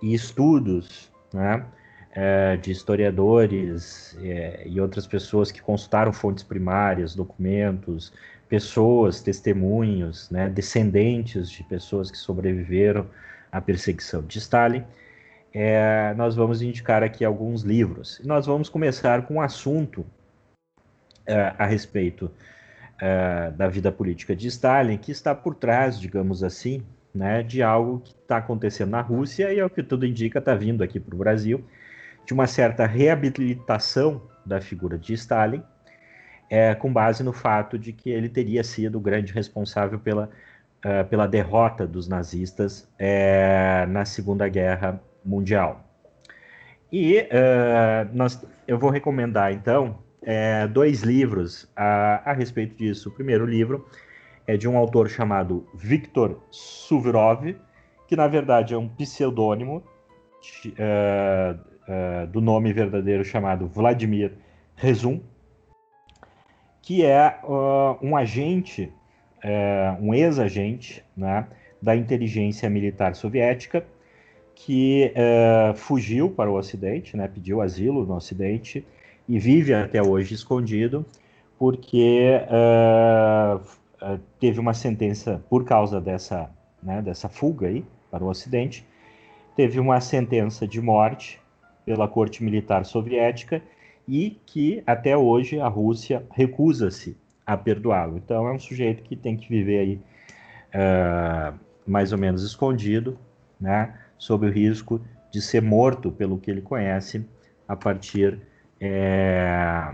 [0.02, 1.66] e estudos né,
[2.12, 8.12] é, de historiadores é, e outras pessoas que consultaram fontes primárias, documentos,
[8.48, 13.06] pessoas, testemunhos, né, descendentes de pessoas que sobreviveram
[13.52, 14.84] à perseguição de Stalin,
[15.54, 18.22] é, nós vamos indicar aqui alguns livros.
[18.24, 20.06] Nós vamos começar com um assunto
[21.26, 22.32] é, a respeito
[23.00, 26.84] é, da vida política de Stalin, que está por trás, digamos assim,
[27.14, 30.84] né, de algo que está acontecendo na Rússia e, ao que tudo indica, está vindo
[30.84, 31.64] aqui para o Brasil,
[32.26, 35.64] de uma certa reabilitação da figura de Stalin,
[36.50, 40.30] é, com base no fato de que ele teria sido o grande responsável pela,
[40.86, 45.86] uh, pela derrota dos nazistas é, na Segunda Guerra Mundial.
[46.92, 53.10] E uh, nós, eu vou recomendar, então, é, dois livros a, a respeito disso.
[53.10, 53.88] O primeiro livro
[54.50, 57.56] é de um autor chamado Viktor Suvorov,
[58.08, 59.84] que na verdade é um pseudônimo
[60.66, 64.34] uh, uh, do nome verdadeiro chamado Vladimir
[64.76, 65.22] Rezum,
[66.82, 68.92] que é uh, um agente,
[70.02, 71.48] um ex-agente né,
[71.80, 73.86] da inteligência militar soviética,
[74.56, 75.14] que
[75.76, 78.86] fugiu para o Ocidente, né, pediu asilo no Ocidente
[79.28, 81.06] e vive até hoje escondido,
[81.58, 82.42] porque
[84.02, 86.50] uh, teve uma sentença por causa dessa,
[86.82, 88.86] né, dessa fuga aí para o Ocidente,
[89.56, 91.40] teve uma sentença de morte
[91.86, 93.62] pela corte militar soviética
[94.08, 98.18] e que até hoje a Rússia recusa-se a perdoá-lo.
[98.18, 100.02] Então é um sujeito que tem que viver aí
[100.74, 103.18] uh, mais ou menos escondido,
[103.60, 107.26] né, sob o risco de ser morto pelo que ele conhece
[107.68, 108.40] a partir
[108.80, 109.94] é,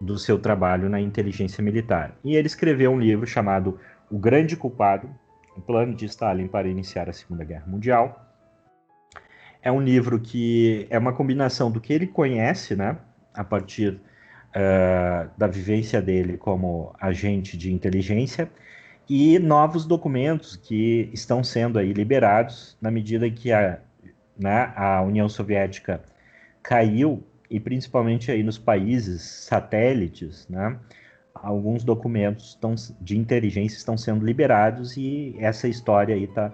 [0.00, 2.16] do seu trabalho na inteligência militar.
[2.24, 3.78] E ele escreveu um livro chamado
[4.10, 5.08] O Grande Culpado,
[5.56, 8.24] o plano de Stalin para iniciar a Segunda Guerra Mundial.
[9.60, 12.96] É um livro que é uma combinação do que ele conhece, né,
[13.34, 14.00] a partir
[14.50, 18.48] uh, da vivência dele como agente de inteligência,
[19.08, 23.80] e novos documentos que estão sendo aí liberados na medida que a,
[24.38, 26.02] né, a União Soviética
[26.62, 30.78] caiu e principalmente aí nos países satélites, né,
[31.34, 36.52] alguns documentos estão, de inteligência estão sendo liberados e essa história aí está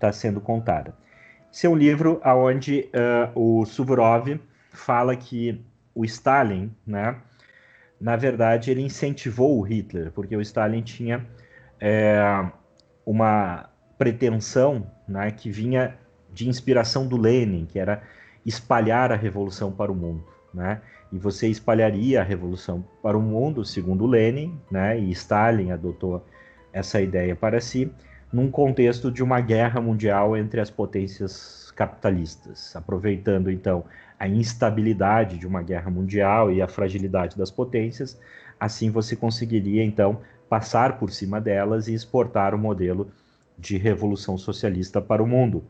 [0.00, 0.94] tá sendo contada.
[1.52, 2.88] Esse é um livro onde
[3.34, 4.38] uh, o Suvorov
[4.70, 5.64] fala que
[5.94, 7.16] o Stalin, né,
[8.00, 11.26] na verdade, ele incentivou o Hitler, porque o Stalin tinha
[11.80, 12.20] é,
[13.04, 15.96] uma pretensão né, que vinha
[16.32, 18.02] de inspiração do Lenin, que era
[18.46, 20.24] espalhar a revolução para o mundo,
[20.54, 20.80] né?
[21.12, 24.98] E você espalharia a revolução para o mundo, segundo Lenin, né?
[24.98, 26.24] E Stalin adotou
[26.72, 27.92] essa ideia para si,
[28.32, 33.84] num contexto de uma guerra mundial entre as potências capitalistas, aproveitando então
[34.18, 38.18] a instabilidade de uma guerra mundial e a fragilidade das potências,
[38.58, 43.10] assim você conseguiria então passar por cima delas e exportar o modelo
[43.58, 45.64] de revolução socialista para o mundo.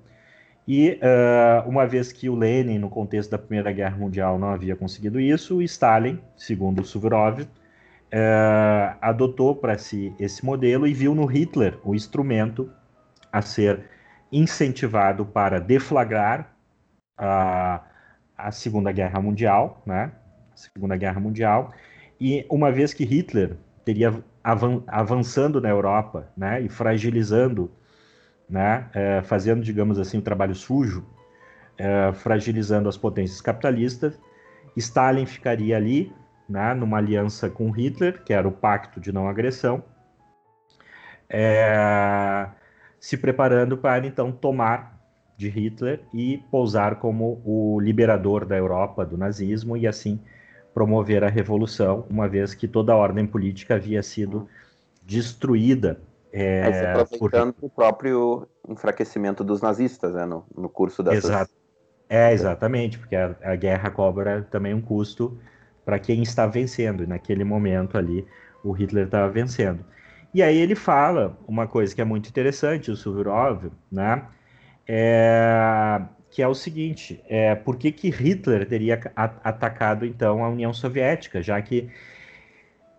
[0.67, 4.75] E uh, uma vez que o Lenin, no contexto da Primeira Guerra Mundial, não havia
[4.75, 7.47] conseguido isso, Stalin, segundo Suvorov, uh,
[9.01, 12.69] adotou para si esse modelo e viu no Hitler o instrumento
[13.33, 13.85] a ser
[14.33, 16.53] incentivado para deflagrar
[17.17, 17.83] a,
[18.37, 20.11] a Segunda Guerra Mundial, né?
[20.55, 21.73] Segunda Guerra Mundial.
[22.21, 27.71] E uma vez que Hitler teria avan avançando na Europa, né, e fragilizando
[28.49, 31.05] né, é, fazendo, digamos assim, o um trabalho sujo,
[31.77, 34.19] é, fragilizando as potências capitalistas.
[34.77, 36.13] Stalin ficaria ali,
[36.49, 39.83] né, numa aliança com Hitler, que era o Pacto de Não Agressão,
[41.29, 42.49] é,
[43.01, 44.97] se preparando para então tomar
[45.37, 50.21] de Hitler e pousar como o liberador da Europa do nazismo e assim
[50.73, 54.49] promover a revolução, uma vez que toda a ordem política havia sido
[55.05, 56.01] destruída
[56.39, 57.67] é, Mas aproveitando por...
[57.67, 61.25] o próprio enfraquecimento dos nazistas, né, no, no curso dessas...
[61.25, 61.51] Exato.
[62.11, 65.39] É, exatamente, porque a, a guerra cobra também um custo
[65.83, 68.27] para quem está vencendo, e naquele momento ali
[68.63, 69.83] o Hitler estava vencendo.
[70.35, 74.25] E aí ele fala uma coisa que é muito interessante, o Suvorov, né,
[74.87, 80.75] é, que é o seguinte, é, por que, que Hitler teria atacado então a União
[80.75, 81.89] Soviética, já que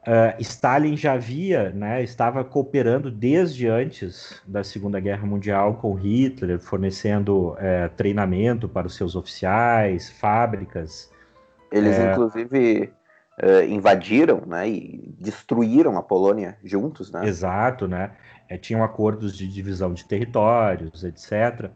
[0.07, 6.61] Uh, Stalin já havia, né, estava cooperando desde antes da Segunda Guerra Mundial com Hitler,
[6.61, 11.11] fornecendo é, treinamento para os seus oficiais, fábricas.
[11.69, 12.13] Eles, é...
[12.13, 12.93] inclusive,
[13.43, 17.11] uh, invadiram né, e destruíram a Polônia juntos.
[17.11, 17.27] Né?
[17.27, 18.11] Exato, né?
[18.47, 21.69] É, tinham acordos de divisão de territórios, etc.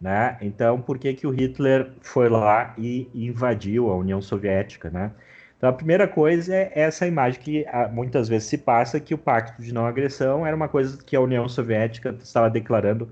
[0.00, 0.36] Né?
[0.40, 4.90] Então, por que, que o Hitler foi lá e invadiu a União Soviética?
[4.90, 5.12] Né?
[5.60, 9.18] Então, a primeira coisa é essa imagem que ah, muitas vezes se passa, que o
[9.18, 13.06] pacto de não agressão era uma coisa que a União Soviética estava declarando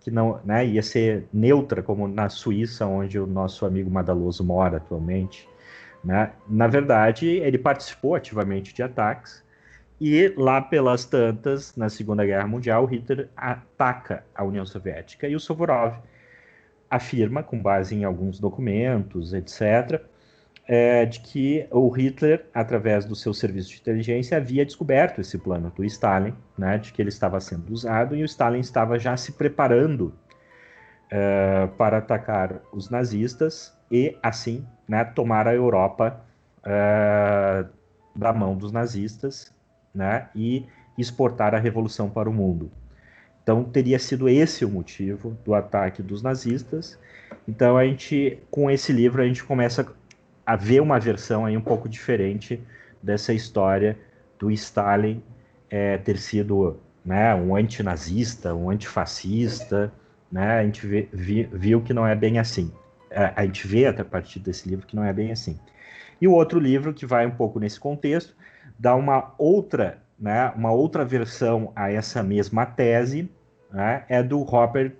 [0.00, 4.76] que não né, ia ser neutra, como na Suíça, onde o nosso amigo Madaloso mora
[4.76, 5.48] atualmente.
[6.04, 6.32] Né?
[6.46, 9.42] Na verdade, ele participou ativamente de ataques,
[9.98, 15.40] e lá pelas tantas, na Segunda Guerra Mundial, Hitler ataca a União Soviética e o
[15.40, 15.94] Suvorov
[16.90, 20.04] afirma, com base em alguns documentos, etc.,
[20.68, 25.72] é, de que o Hitler, através do seu serviço de inteligência, havia descoberto esse plano
[25.74, 29.32] do Stalin, né, de que ele estava sendo usado e o Stalin estava já se
[29.32, 30.12] preparando
[31.10, 36.20] é, para atacar os nazistas e, assim, né, tomar a Europa
[36.64, 37.64] é,
[38.14, 39.54] da mão dos nazistas
[39.94, 40.66] né, e
[40.98, 42.72] exportar a revolução para o mundo.
[43.42, 46.98] Então teria sido esse o motivo do ataque dos nazistas.
[47.46, 49.86] Então a gente, com esse livro, a gente começa
[50.46, 52.62] a ver uma versão aí um pouco diferente
[53.02, 53.98] dessa história
[54.38, 55.22] do Stalin
[55.68, 59.92] é, ter sido né, um antinazista, um antifascista,
[60.30, 60.58] né?
[60.58, 62.72] A gente vê, vi, viu que não é bem assim.
[63.34, 65.58] A gente vê a partir desse livro que não é bem assim.
[66.20, 68.34] E o outro livro que vai um pouco nesse contexto
[68.78, 73.30] dá uma outra, né, uma outra versão a essa mesma tese,
[73.70, 74.96] né, é do Robert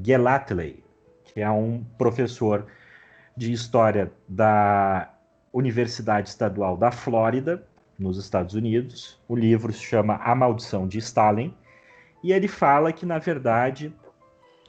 [0.00, 0.82] Gelatley,
[1.24, 2.66] que é um professor
[3.40, 5.14] de história da
[5.50, 7.66] Universidade Estadual da Flórida,
[7.98, 9.18] nos Estados Unidos.
[9.26, 11.54] O livro se chama A Maldição de Stalin,
[12.22, 13.94] e ele fala que, na verdade,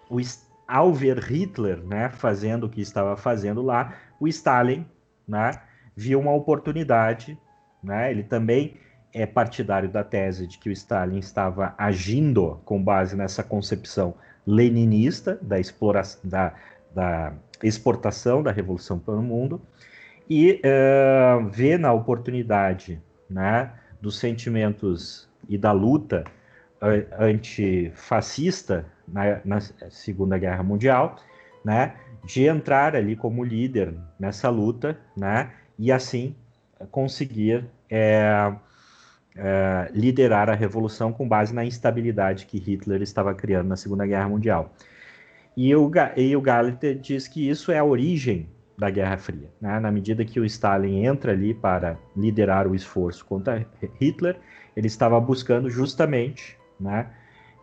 [0.10, 0.20] o,
[0.66, 4.86] ao ver Hitler né, fazendo o que estava fazendo lá, o Stalin
[5.28, 5.52] né,
[5.94, 7.38] viu uma oportunidade.
[7.84, 8.78] Né, ele também
[9.14, 14.14] é partidário da tese de que o Stalin estava agindo com base nessa concepção
[14.48, 16.54] leninista da, exploração, da,
[16.96, 19.62] da exportação da revolução para o mundo
[20.30, 26.24] e uh, vê na oportunidade né, dos sentimentos e da luta
[26.82, 29.60] uh, antifascista na, na
[29.90, 31.18] Segunda Guerra Mundial,
[31.64, 31.96] né,
[32.26, 36.36] de entrar ali como líder nessa luta, né, e assim
[36.90, 38.54] conseguir é,
[39.36, 44.30] é, liderar a revolução com base na instabilidade que Hitler estava criando na Segunda Guerra
[44.30, 44.74] Mundial.
[45.64, 49.48] E o, e o Gallagher diz que isso é a origem da Guerra Fria.
[49.62, 49.80] Né?
[49.80, 53.64] Na medida que o Stalin entra ali para liderar o esforço contra
[54.00, 54.40] Hitler,
[54.76, 57.12] ele estava buscando justamente né,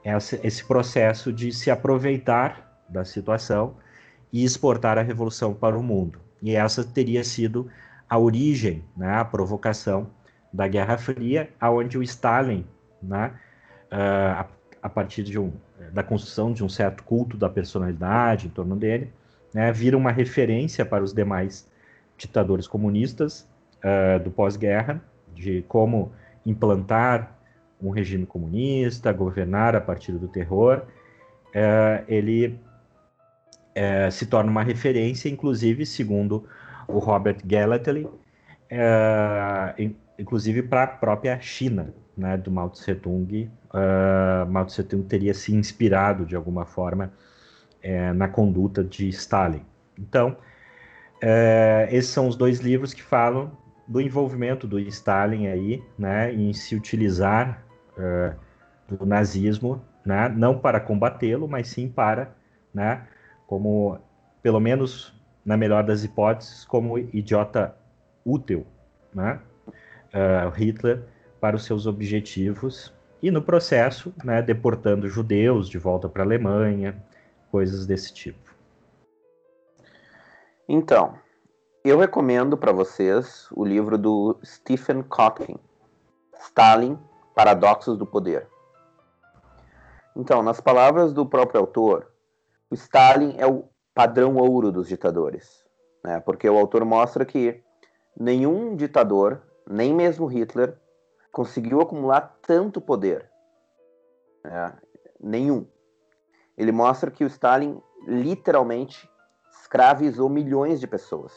[0.05, 3.75] esse, esse processo de se aproveitar da situação
[4.33, 6.21] e exportar a revolução para o mundo.
[6.41, 7.69] E essa teria sido
[8.09, 10.09] a origem, né, a provocação
[10.53, 12.65] da Guerra Fria, aonde o Stalin,
[13.03, 13.33] né,
[13.91, 15.53] uh, a, partir de um,
[15.93, 19.13] da construção de um certo culto da personalidade em torno dele,
[19.53, 21.69] né, vira uma referência para os demais
[22.17, 23.49] ditadores comunistas
[23.79, 25.01] uh, do pós-guerra,
[25.35, 26.13] de como
[26.45, 27.39] implantar
[27.81, 30.83] um regime comunista, governar a partir do terror.
[31.49, 32.59] Uh, ele
[33.77, 36.47] uh, se torna uma referência, inclusive, segundo
[36.89, 38.09] o Robert Gallatley,
[40.19, 43.51] inclusive para a própria China, né, do Mao Tse Tung.
[43.73, 47.13] Uh, Mao Tse Tung teria se inspirado de alguma forma
[47.83, 49.65] é, na conduta de Stalin.
[49.97, 50.37] Então,
[51.23, 53.51] é, esses são os dois livros que falam
[53.87, 57.65] do envolvimento do Stalin aí, né, em se utilizar
[57.97, 58.37] uh,
[58.87, 62.35] do nazismo, né, não para combatê-lo, mas sim para,
[62.73, 63.07] né,
[63.47, 63.99] como,
[64.43, 67.75] pelo menos na melhor das hipóteses, como idiota
[68.27, 68.67] útil,
[69.15, 69.41] né,
[70.13, 71.03] uh, Hitler
[71.41, 77.03] para os seus objetivos e no processo, né, deportando judeus de volta para a Alemanha,
[77.51, 78.55] coisas desse tipo.
[80.69, 81.15] Então,
[81.85, 85.57] eu recomendo para vocês o livro do Stephen Kotkin,
[86.41, 86.99] Stalin,
[87.35, 88.47] Paradoxos do Poder.
[90.15, 92.13] Então, nas palavras do próprio autor,
[92.71, 93.65] o Stalin é o
[93.95, 95.65] padrão ouro dos ditadores,
[96.05, 96.21] né?
[96.21, 97.63] porque o autor mostra que
[98.19, 100.77] nenhum ditador nem mesmo Hitler
[101.39, 103.31] conseguiu acumular tanto poder.
[104.45, 104.73] É,
[105.21, 105.69] nenhum.
[106.57, 109.09] Ele mostra que o Stalin literalmente
[109.53, 111.33] escravizou milhões de pessoas.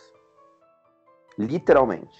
[1.37, 2.19] Literalmente.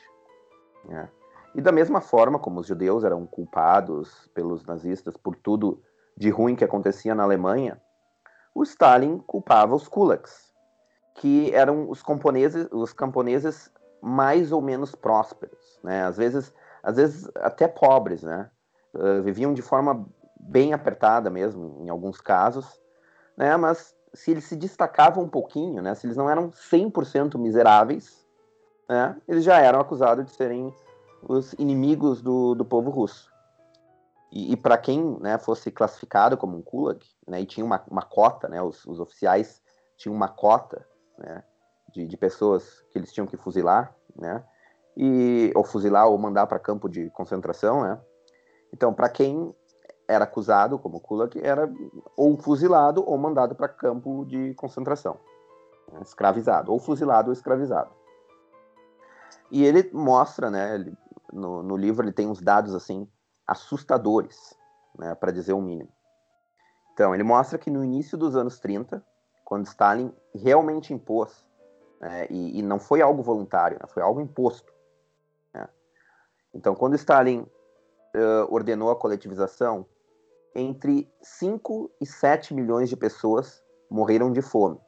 [0.92, 1.08] É.
[1.56, 5.82] E da mesma forma como os judeus eram culpados pelos nazistas por tudo
[6.16, 7.82] de ruim que acontecia na Alemanha,
[8.54, 10.54] o Stalin culpava os kulaks,
[11.16, 13.72] que eram os camponeses, os camponeses
[14.04, 16.04] mais ou menos prósperos, né?
[16.04, 16.54] Às vezes,
[16.84, 18.50] às vezes até pobres, né?
[18.94, 20.06] Uh, viviam de forma
[20.40, 22.80] bem apertada mesmo, em alguns casos,
[23.38, 23.56] né?
[23.56, 28.26] Mas se eles se destacavam um pouquinho, né, se eles não eram 100% miseráveis,
[28.88, 30.74] né, eles já eram acusados de serem
[31.24, 33.32] os inimigos do, do povo russo.
[34.32, 38.02] E, e para quem né, fosse classificado como um Kulak, né, e tinha uma, uma
[38.02, 39.62] cota, né, os, os oficiais
[39.98, 40.86] tinham uma cota
[41.18, 41.44] né,
[41.94, 44.44] de, de pessoas que eles tinham que fuzilar, né,
[44.96, 48.00] e, ou fuzilar ou mandar para campo de concentração, né?
[48.74, 49.54] Então, para quem
[50.08, 51.72] era acusado como Kulak, era
[52.18, 55.18] ou fuzilado ou mandado para campo de concentração,
[55.92, 56.00] né?
[56.02, 57.92] escravizado, ou fuzilado ou escravizado.
[59.50, 60.98] E ele mostra, né, ele,
[61.32, 63.08] no, no, livro ele tem uns dados assim
[63.46, 64.58] assustadores,
[64.98, 65.92] né, para dizer o mínimo.
[66.94, 69.04] Então, ele mostra que no início dos anos 30,
[69.44, 71.46] quando Stalin realmente impôs,
[72.00, 74.72] né, e, e, não foi algo voluntário, né, foi algo imposto.
[76.54, 79.86] Então, quando Stalin uh, ordenou a coletivização,
[80.54, 84.80] entre 5 e 7 milhões de pessoas morreram de fome.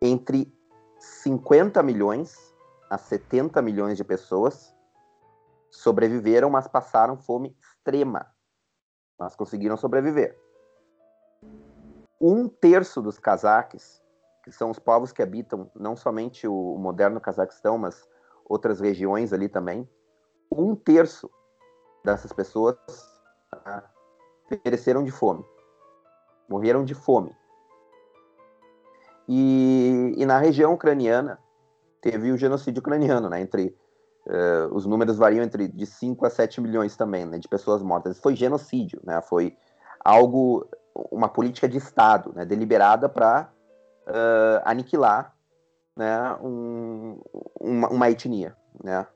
[0.00, 0.52] Entre
[0.98, 2.36] 50 milhões
[2.88, 4.74] a 70 milhões de pessoas
[5.70, 8.26] sobreviveram, mas passaram fome extrema.
[9.18, 10.38] Mas conseguiram sobreviver.
[12.20, 14.02] Um terço dos cazaques,
[14.44, 18.06] que são os povos que habitam não somente o moderno Cazaquistão, mas
[18.52, 19.88] outras regiões ali também,
[20.50, 21.30] um terço
[22.04, 22.76] dessas pessoas
[23.50, 23.84] ah,
[24.62, 25.42] pereceram de fome.
[26.48, 27.34] Morreram de fome.
[29.26, 31.38] E, e, na região ucraniana
[32.02, 33.40] teve o genocídio ucraniano, né?
[33.40, 33.74] Entre
[34.26, 38.18] uh, os números variam entre de 5 a 7 milhões também, né, de pessoas mortas.
[38.18, 39.22] Foi genocídio, né?
[39.22, 39.56] Foi
[40.04, 40.68] algo,
[41.10, 43.48] uma política de Estado, né, deliberada para
[44.06, 45.34] uh, eh, aniquilar,
[45.96, 47.20] né, um,
[47.60, 49.06] uma, uma etnia, né?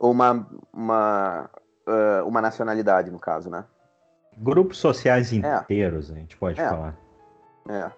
[0.00, 1.50] ou uma, uma,
[1.86, 3.66] uh, uma nacionalidade, no caso, né?
[4.38, 5.36] Grupos sociais é.
[5.36, 6.14] inteiros, é.
[6.14, 6.68] a gente pode é.
[6.68, 6.98] falar.
[7.68, 7.92] É.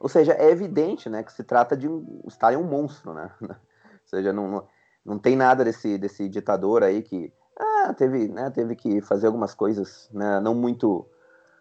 [0.00, 3.30] Ou seja, é evidente, né, que se trata de um Stalin é um monstro, né?
[3.42, 4.66] Ou seja, não,
[5.04, 9.54] não tem nada desse, desse ditador aí que ah, teve, né, teve que fazer algumas
[9.54, 11.06] coisas, né, não muito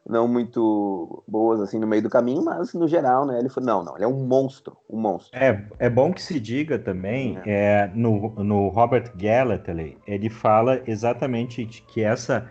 [0.07, 3.83] não muito boas assim no meio do caminho, mas no geral, né, ele foi não,
[3.83, 5.37] não, ele é um monstro, um monstro.
[5.37, 7.85] É, é bom que se diga também, é.
[7.85, 12.49] é no, no Robert Gallatley, ele fala exatamente de que essa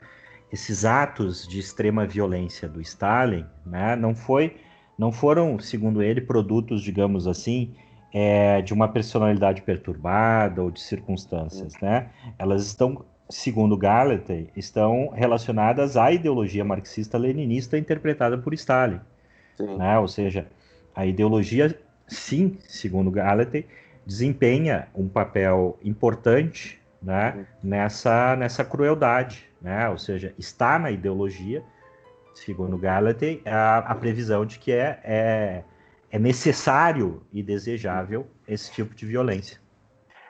[0.51, 4.55] esses atos de extrema violência do Stalin, né, não foi
[4.99, 7.75] não foram, segundo ele, produtos, digamos assim,
[8.13, 12.11] é, de uma personalidade perturbada ou de circunstâncias, né?
[12.39, 19.01] Elas estão segundo Gallatin, estão relacionadas à ideologia marxista-leninista interpretada por Stalin.
[19.59, 19.99] Né?
[19.99, 20.47] Ou seja,
[20.95, 23.65] a ideologia, sim, segundo Gallatin,
[24.07, 29.49] desempenha um papel importante né, nessa, nessa crueldade.
[29.61, 29.89] Né?
[29.89, 31.63] Ou seja, está na ideologia,
[32.35, 35.65] segundo Gallatin, a, a previsão de que é, é,
[36.11, 39.63] é necessário e desejável esse tipo de violência.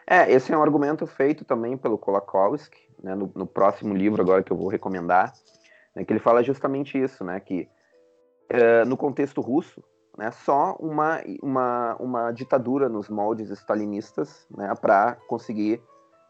[0.07, 4.43] É, esse é um argumento feito também pelo Kolakowski, né, no, no, próximo livro agora
[4.43, 5.33] que eu vou recomendar,
[5.95, 7.69] né, que ele fala justamente isso, né, que
[8.53, 9.83] uh, no contexto russo,
[10.17, 15.83] né, só uma, uma, uma ditadura nos moldes stalinistas né, para conseguir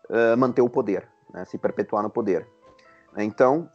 [0.09, 2.49] uh, manter o poder, né, se perpetuar no poder.
[3.17, 3.69] Então,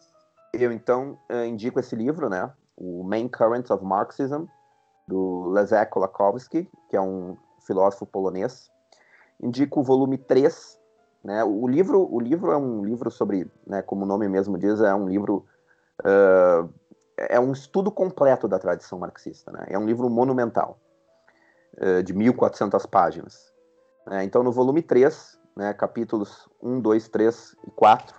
[0.54, 4.46] eu então uh, indico esse livro, né, o Main Currents of Marxism,
[5.08, 8.70] do Leszek Kolakowski, que é um filósofo polonês.
[9.42, 10.78] Indico o volume 3,
[11.28, 11.44] né?
[11.44, 14.96] O livro, o livro é um livro sobre, né, como o nome mesmo diz, é
[14.96, 15.46] um livro
[16.00, 16.74] uh,
[17.18, 19.52] é um estudo completo da tradição marxista.
[19.52, 19.66] Né?
[19.68, 20.80] É um livro monumental,
[21.82, 23.54] uh, de 1.400 páginas.
[24.06, 24.24] Né?
[24.24, 28.16] Então, no volume 3, né, capítulos 1, 2, 3 e 4,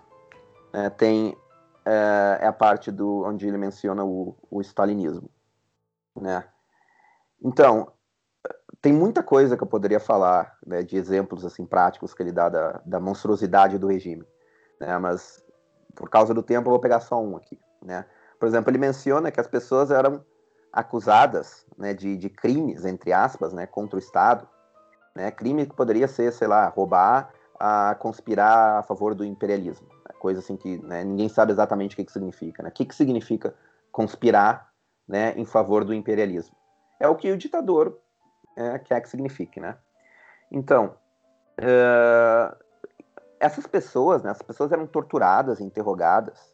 [0.75, 5.31] né, tem uh, é a parte do onde ele menciona o, o stalinismo.
[6.15, 6.45] Né?
[7.43, 7.91] Então,
[8.81, 12.49] tem muita coisa que eu poderia falar né, de exemplos assim práticos que ele dá
[12.49, 14.25] da, da monstruosidade do regime,
[14.81, 15.45] né, mas
[15.95, 17.59] por causa do tempo eu vou pegar só um aqui.
[17.83, 18.05] Né.
[18.39, 20.25] Por exemplo, ele menciona que as pessoas eram
[20.73, 24.49] acusadas né, de, de crimes, entre aspas, né, contra o Estado,
[25.15, 30.15] né, crime que poderia ser, sei lá, roubar, a conspirar a favor do imperialismo, né,
[30.21, 32.63] coisa assim que né, ninguém sabe exatamente o que, que significa.
[32.63, 32.69] Né?
[32.69, 33.53] O que, que significa
[33.91, 34.71] conspirar
[35.09, 36.57] né, em favor do imperialismo?
[37.01, 37.99] É o que o ditador
[38.59, 39.77] é, quer que signifique, né?
[40.51, 40.97] Então,
[41.61, 42.57] uh,
[43.39, 46.53] essas pessoas, né, essas pessoas eram torturadas, interrogadas,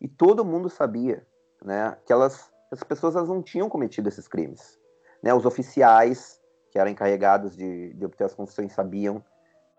[0.00, 1.26] e todo mundo sabia,
[1.62, 4.78] né, que elas, essas pessoas elas não tinham cometido esses crimes,
[5.22, 5.34] né?
[5.34, 6.40] Os oficiais
[6.70, 9.22] que eram encarregados de, de obter as confissões sabiam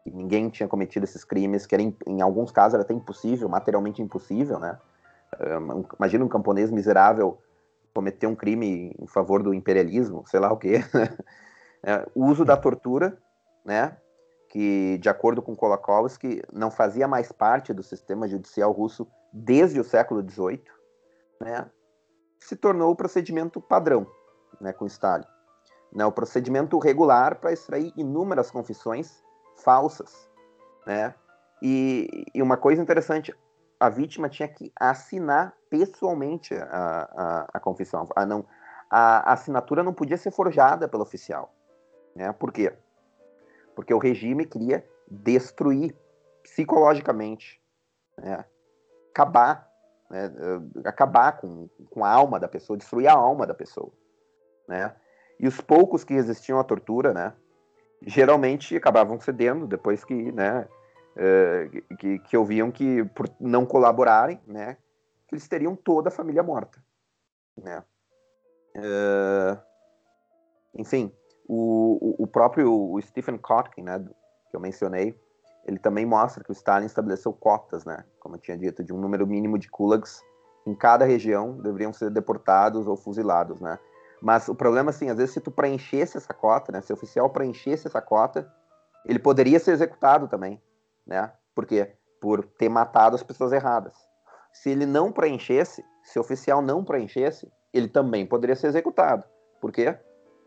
[0.03, 4.01] que ninguém tinha cometido esses crimes, que era, em, alguns casos era até impossível, materialmente
[4.01, 4.78] impossível, né?
[5.39, 7.41] Um, imagina um camponês miserável
[7.93, 10.84] cometer um crime em favor do imperialismo, sei lá o quê.
[11.84, 13.18] É, o uso da tortura,
[13.66, 13.98] né?
[14.50, 19.84] Que, de acordo com Kolakowski, não fazia mais parte do sistema judicial russo desde o
[19.84, 20.64] século XVIII,
[21.40, 21.70] né?
[22.40, 24.06] Se tornou o procedimento padrão,
[24.60, 24.74] né?
[24.74, 25.26] Com Stalin,
[25.94, 26.06] né?
[26.06, 29.24] O procedimento regular para extrair inúmeras confissões
[29.64, 30.30] falsas,
[30.86, 31.16] né?
[31.62, 33.34] E, e uma coisa interessante,
[33.80, 38.08] a vítima tinha que assinar pessoalmente a, a, a confissão.
[38.16, 38.46] A, não,
[38.90, 41.54] a assinatura não podia ser forjada pelo oficial.
[42.16, 42.32] Né?
[42.34, 42.74] Por quê?
[43.76, 45.95] Porque o regime queria destruir
[46.43, 47.62] psicologicamente,
[48.18, 48.45] né?
[49.12, 49.70] acabar,
[50.09, 50.26] né?
[50.26, 53.91] Eh, acabar com, com a alma da pessoa, destruir a alma da pessoa.
[54.68, 54.93] Né?
[55.41, 57.34] E os poucos que resistiam à tortura, né,
[58.05, 60.68] geralmente acabavam cedendo depois que, né,
[61.16, 64.78] uh, que, que ouviam que por não colaborarem, né,
[65.28, 66.80] que eles teriam toda a família morta,
[67.57, 67.84] né.
[68.78, 69.59] Uh,
[70.76, 71.12] enfim,
[71.48, 74.04] o, o, próprio o Stephen Kotkin, né,
[74.50, 75.20] que eu mencionei,
[75.66, 78.98] ele também mostra que o Stalin estabeleceu cotas, né, como eu tinha dito, de um
[78.98, 80.22] número mínimo de kulaks
[80.66, 83.80] em cada região deveriam ser deportados ou fuzilados, né.
[84.22, 87.30] Mas o problema, assim, às vezes se tu preenchesse essa cota, né, se o oficial
[87.30, 88.52] preenchesse essa cota,
[89.06, 90.62] ele poderia ser executado também,
[91.06, 91.32] né?
[91.56, 91.96] Por quê?
[92.22, 93.96] Por ter matado as pessoas erradas.
[94.54, 99.24] Se ele não preenchesse, se o oficial não preenchesse, ele também poderia ser executado.
[99.60, 99.98] Por quê?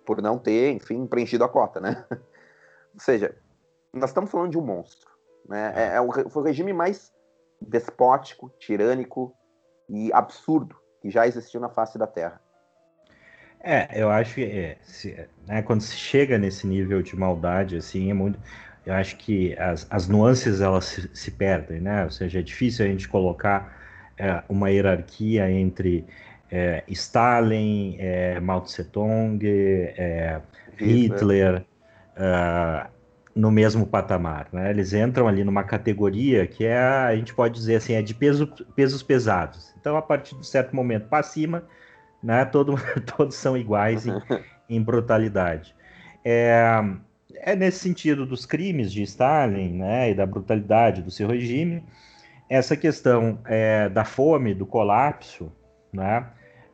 [0.04, 2.04] Por não ter, enfim, preenchido a cota, né?
[2.94, 3.34] Ou seja,
[3.92, 5.10] nós estamos falando de um monstro,
[5.48, 5.72] né?
[5.74, 7.12] É, é o, foi o regime mais
[7.60, 9.34] despótico, tirânico
[9.88, 12.40] e absurdo que já existiu na face da Terra.
[13.60, 18.10] É, eu acho que é, se, né, quando se chega nesse nível de maldade, assim,
[18.10, 18.38] é muito
[18.86, 22.04] eu acho que as, as nuances elas se, se, perdem, né?
[22.04, 23.74] Ou seja, é difícil a gente colocar
[24.18, 26.06] é, uma hierarquia entre
[26.54, 30.40] é, Stalin, é, Mao Tse Tung, é,
[30.78, 31.64] Hitler,
[32.16, 32.88] uh,
[33.34, 34.70] no mesmo patamar, né?
[34.70, 38.46] Eles entram ali numa categoria que é, a gente pode dizer assim, é de peso,
[38.76, 39.74] pesos pesados.
[39.80, 41.64] Então, a partir de certo momento para cima,
[42.22, 42.44] né?
[42.46, 42.76] Todo,
[43.16, 44.12] todos são iguais em,
[44.70, 45.74] em brutalidade.
[46.24, 46.80] É,
[47.34, 51.82] é nesse sentido dos crimes de Stalin né, e da brutalidade do seu regime,
[52.48, 55.52] essa questão é, da fome, do colapso,
[55.92, 56.24] né,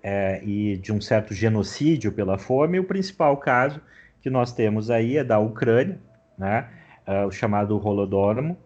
[0.02, 3.80] é, e de um certo genocídio pela fome, o principal caso
[4.20, 6.00] que nós temos aí é da Ucrânia,
[6.36, 6.68] né,
[7.06, 8.56] é, o chamado Holodomor.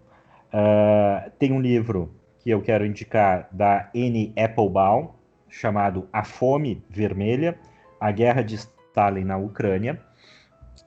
[0.53, 5.11] É, tem um livro que eu quero indicar da Anne Applebaum,
[5.49, 7.57] chamado A Fome Vermelha,
[8.01, 10.01] a Guerra de Stalin na Ucrânia,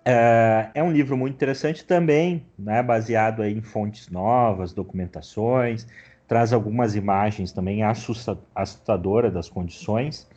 [0.10, 5.86] é, é um livro muito interessante também, né, baseado em fontes novas, documentações,
[6.28, 10.28] traz algumas imagens também assusta assustadoras das condições.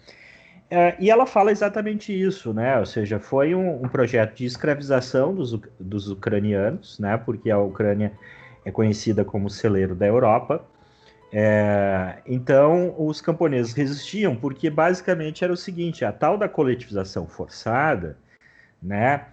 [0.71, 2.79] É, e ela fala exatamente isso, né?
[2.79, 7.17] Ou seja, foi um, um projeto de escravização dos, dos, ucranianos, né?
[7.17, 8.13] Porque a Ucrânia
[8.65, 10.65] é conhecida como celeiro da Europa.
[11.33, 18.17] É, então, os camponeses resistiam porque basicamente era o seguinte: a tal da coletivização forçada,
[18.81, 19.27] né?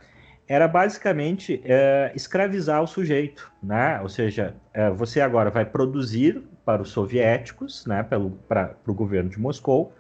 [0.48, 4.00] Era basicamente é, escravizar o sujeito, né?
[4.02, 8.02] Ou seja, é, você agora vai produzir para os soviéticos, né?
[8.04, 9.94] Para o governo de Moscou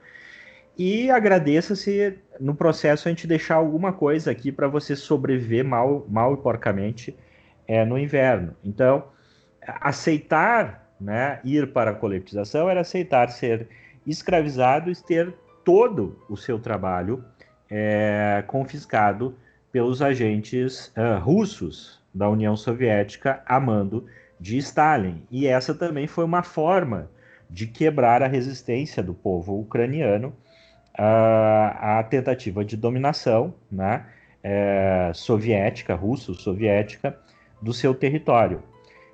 [0.77, 6.05] e agradeça se no processo a gente deixar alguma coisa aqui para você sobreviver mal,
[6.07, 7.17] mal e porcamente
[7.67, 8.55] é, no inverno.
[8.63, 9.05] Então,
[9.61, 11.41] aceitar, né?
[11.43, 13.67] Ir para a coletização era aceitar ser
[14.05, 15.33] escravizado e ter
[15.65, 17.21] todo o seu trabalho
[18.47, 19.35] confiscado
[19.77, 24.07] pelos agentes uh, russos da União Soviética a mando
[24.39, 25.21] de Stalin.
[25.29, 27.11] E essa também foi uma forma
[27.47, 30.29] de quebrar a resistência do povo ucraniano
[30.97, 34.03] uh, à tentativa de dominação né,
[34.43, 37.15] uh, soviética, russo-soviética,
[37.61, 38.63] do seu território.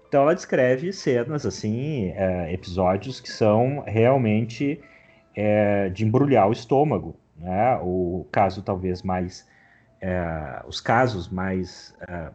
[0.07, 4.79] Então ela descreve cenas, assim, é, episódios que são realmente
[5.91, 7.15] de embrulhar o estômago.
[7.37, 7.79] Né?
[7.81, 9.45] O caso talvez mais
[10.03, 12.29] é, os casos mais, é,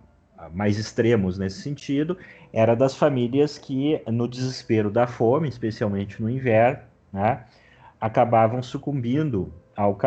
[0.55, 2.17] mais extremos nesse sentido
[2.51, 6.83] era das famílias que, no desespero da fome, especialmente no inverno,
[7.13, 7.45] né,
[8.01, 9.99] acabavam sucumbindo ao,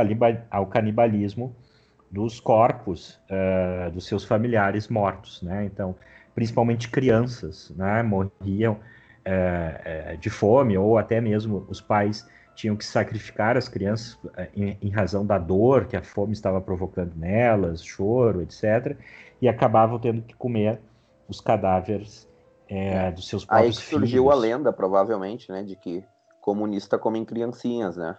[0.49, 1.55] ao canibalismo
[2.09, 5.63] dos corpos uh, dos seus familiares mortos, né?
[5.63, 5.95] Então,
[6.35, 8.03] principalmente crianças, né?
[8.03, 8.79] Morriam
[10.19, 12.27] de fome ou até mesmo os pais
[12.61, 16.61] tinham que sacrificar as crianças eh, em, em, razão da dor que a fome estava
[16.61, 18.95] provocando nelas, choro, etc.
[19.41, 20.79] E acabavam tendo que comer
[21.27, 22.29] os cadáveres
[22.69, 26.03] é, dos seus próprios Aí que surgiu a lenda, provavelmente, né, de que
[26.39, 28.15] comunista comem criancinhas, né?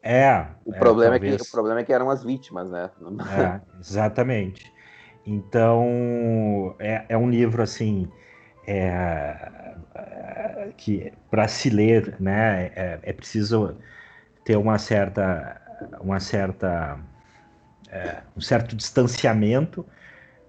[0.00, 0.46] É.
[0.64, 1.34] O, é, problema, talvez...
[1.34, 2.90] é que, o problema é que eram as vítimas, né?
[3.36, 4.72] É, exatamente.
[5.26, 8.08] Então, é, é um livro, assim,
[8.64, 9.59] é, é
[10.76, 13.76] que para se ler, né, é, é, preciso
[14.44, 15.60] ter uma certa,
[16.00, 16.98] uma certa,
[17.90, 19.84] é, um certo distanciamento,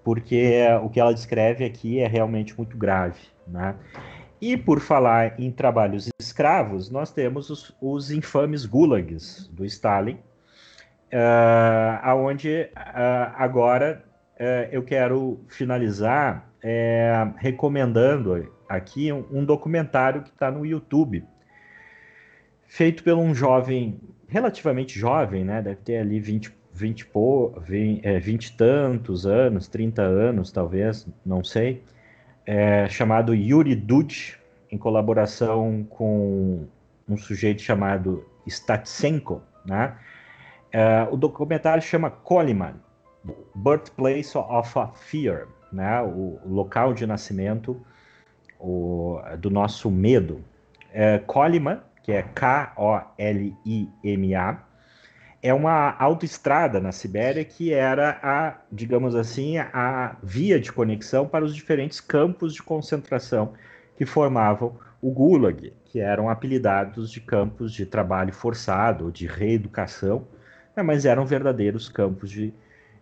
[0.04, 3.74] porque o que ela descreve aqui é realmente muito grave, né?
[4.40, 12.00] E por falar em trabalhos escravos, nós temos os, os infames gulags do Stalin, uh,
[12.02, 14.02] aonde uh, agora
[14.40, 21.24] uh, eu quero finalizar uh, recomendando aqui um, um documentário que está no YouTube,
[22.66, 25.62] feito por um jovem, relativamente jovem, né?
[25.62, 27.08] Deve ter ali 20, 20,
[27.60, 31.82] 20, é, 20 e tantos anos, 30 anos talvez, não sei
[32.46, 34.38] é, chamado Yuri Dud,
[34.70, 36.66] em colaboração com
[37.08, 39.42] um sujeito chamado Statsenko.
[39.64, 39.96] Né?
[40.72, 42.74] É, o documentário chama Coleman,
[43.54, 46.00] Birthplace of a Fear, né?
[46.00, 47.80] o local de nascimento
[48.62, 50.40] o, do nosso medo.
[50.94, 51.18] É,
[52.02, 52.72] que é K-O-L-I-M-A,
[55.42, 61.44] é uma autoestrada na Sibéria que era a, digamos assim, a via de conexão para
[61.44, 63.54] os diferentes campos de concentração
[63.96, 70.28] que formavam o Gulag, que eram apelidados de campos de trabalho forçado, de reeducação,
[70.76, 72.54] né, mas eram verdadeiros campos de,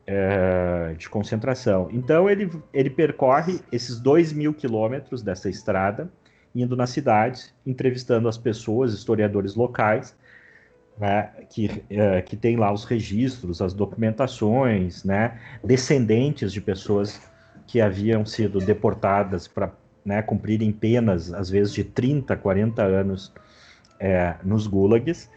[0.07, 1.89] é, de concentração.
[1.93, 6.11] Então ele, ele percorre esses dois mil quilômetros dessa estrada,
[6.55, 10.17] indo nas cidades, entrevistando as pessoas, historiadores locais,
[10.99, 17.21] né, que, é, que tem lá os registros, as documentações, né, descendentes de pessoas
[17.67, 19.73] que haviam sido deportadas para
[20.05, 23.33] né, cumprirem penas, às vezes de 30, 40 anos
[23.99, 25.31] é, nos gulags,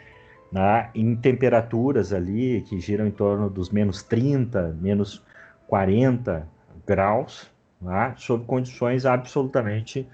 [0.54, 5.24] né, em temperaturas ali que giram em torno dos menos 30, menos
[5.66, 6.48] 40
[6.86, 7.50] graus,
[7.82, 10.08] né, sob condições absolutamente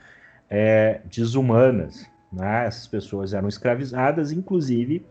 [0.49, 2.09] é, desumanas.
[2.31, 2.65] Né?
[2.65, 5.05] Essas pessoas eram escravizadas, inclusive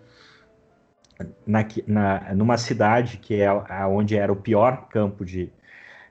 [1.47, 3.53] na, na, numa cidade que é
[3.87, 5.53] onde era o pior campo de,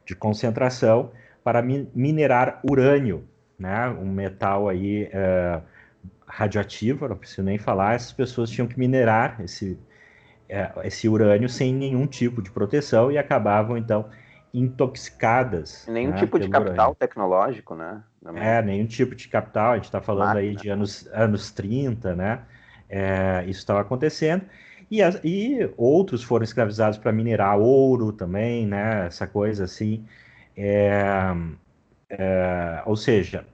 [0.06, 1.12] de concentração
[1.44, 3.24] para minerar urânio,
[3.58, 3.90] né?
[3.90, 5.64] um metal aí uh,
[6.28, 9.80] radioativo, não preciso nem falar, essas pessoas tinham que minerar esse,
[10.50, 14.10] uh, esse urânio sem nenhum tipo de proteção e acabavam então
[14.54, 15.86] intoxicadas.
[15.88, 16.96] Nenhum né, tipo de capital urânio.
[16.96, 18.04] tecnológico, né?
[18.24, 18.44] Também.
[18.44, 20.42] É, nenhum tipo de capital, a gente está falando Máquina.
[20.42, 22.42] aí de anos, anos 30, né?
[22.90, 24.44] É, isso estava acontecendo.
[24.90, 29.06] E, as, e outros foram escravizados para minerar ouro também, né?
[29.06, 30.06] Essa coisa assim.
[30.56, 31.34] É,
[32.10, 33.46] é, ou seja,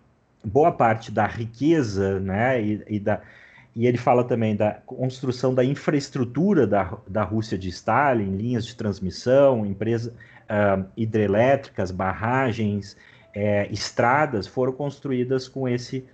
[0.43, 2.61] boa parte da riqueza, né?
[2.61, 3.21] E, e, da,
[3.75, 8.75] e ele fala também da construção da infraestrutura da, da Rússia de Stalin, linhas de
[8.75, 12.95] transmissão, empresas uh, hidrelétricas, barragens,
[13.33, 16.05] é, estradas foram construídas com esse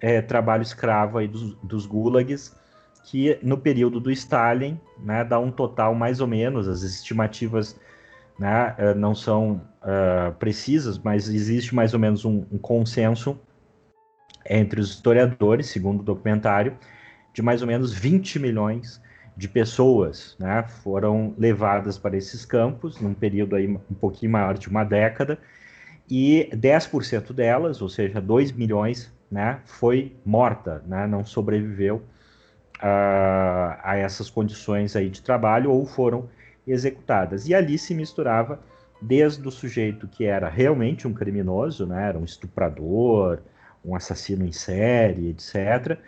[0.00, 2.54] é, trabalho escravo aí dos, dos gulags
[3.04, 7.78] que no período do Stalin, né, dá um total mais ou menos, as estimativas
[8.38, 13.38] né, eh, não são uh, precisas, mas existe mais ou menos um, um, consenso
[14.48, 16.76] entre os historiadores, segundo o documentário,
[17.32, 19.00] de mais ou menos 20 milhões
[19.36, 24.68] de pessoas né, foram levadas para esses campos, num período aí um pouquinho maior de
[24.68, 25.38] uma década,
[26.08, 32.02] e 10% delas, ou seja, 2 milhões, né, foi morta, né, não sobreviveu
[32.80, 36.28] a, a essas condições aí de trabalho ou foram
[36.66, 37.48] executadas.
[37.48, 38.60] E ali se misturava
[39.00, 43.40] desde o sujeito que era realmente um criminoso, né, era um estuprador,
[43.84, 45.98] um assassino em série, etc.,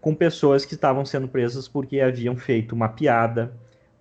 [0.00, 3.52] com pessoas que estavam sendo presas porque haviam feito uma piada,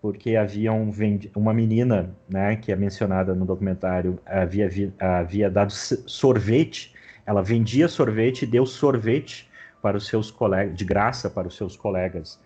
[0.02, 4.69] porque haviam vendido uma menina, né, que é mencionada no documentário, havia,
[4.99, 6.93] havia dado sorvete,
[7.26, 9.49] ela vendia sorvete e deu sorvete
[9.81, 12.39] para os seus colegas, de graça para os seus colegas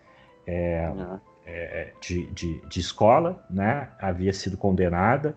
[0.47, 1.19] é, uhum.
[1.45, 3.89] é, de, de, de, escola, né?
[3.99, 5.35] Havia sido condenada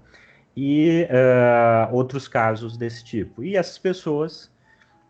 [0.57, 3.43] e uh, outros casos desse tipo.
[3.43, 4.52] E essas pessoas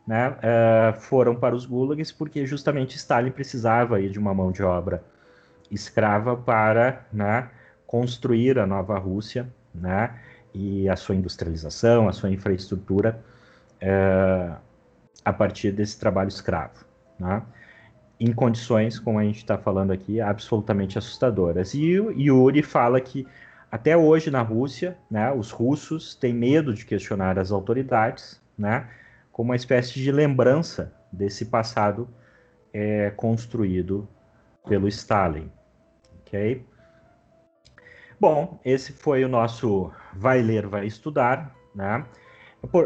[0.07, 4.63] né, uh, foram para os gulags porque justamente Stalin precisava aí de uma mão de
[4.63, 5.05] obra
[5.71, 7.49] escrava para né,
[7.87, 10.19] construir a nova Rússia, né?
[10.55, 13.19] E a sua industrialização, a sua infraestrutura.
[13.81, 14.55] Uh,
[15.25, 16.85] a partir desse trabalho escravo,
[17.19, 17.43] né?
[18.19, 21.75] em condições, como a gente está falando aqui, absolutamente assustadoras.
[21.75, 23.27] E o Yuri fala que
[23.71, 28.87] até hoje na Rússia, né, os russos têm medo de questionar as autoridades, né,
[29.33, 32.09] como uma espécie de lembrança desse passado
[32.73, 34.09] é, construído
[34.69, 35.51] pelo Stalin.
[36.21, 36.65] ok?
[38.21, 42.05] Bom, esse foi o nosso Vai Ler, Vai Estudar, né?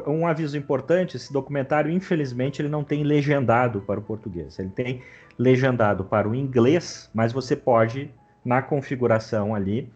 [0.06, 4.59] Um aviso importante, esse documentário, infelizmente, ele não tem legendado para o português.
[4.59, 5.02] Ele tem
[5.39, 8.10] legendado para o inglês, mas você pode,
[8.43, 9.93] na configuração ali,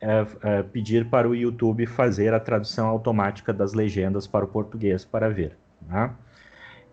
[0.00, 5.04] é, é, pedir para o YouTube fazer a tradução automática das legendas para o português
[5.04, 5.56] para ver.
[5.88, 6.10] Né?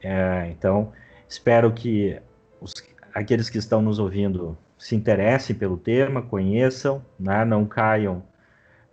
[0.02, 0.92] É, então,
[1.28, 2.20] espero que
[2.60, 2.74] os,
[3.14, 7.46] aqueles que estão nos ouvindo se interessem pelo tema, conheçam, né?
[7.46, 8.18] não caiam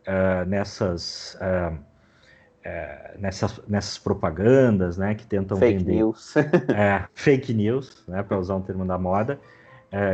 [0.06, 5.16] uh, nessas, uh, uh, nessas, nessas propagandas né?
[5.16, 5.96] que tentam fake vender.
[5.96, 6.36] News.
[6.72, 8.22] é, fake news, né?
[8.22, 9.40] para usar um termo da moda,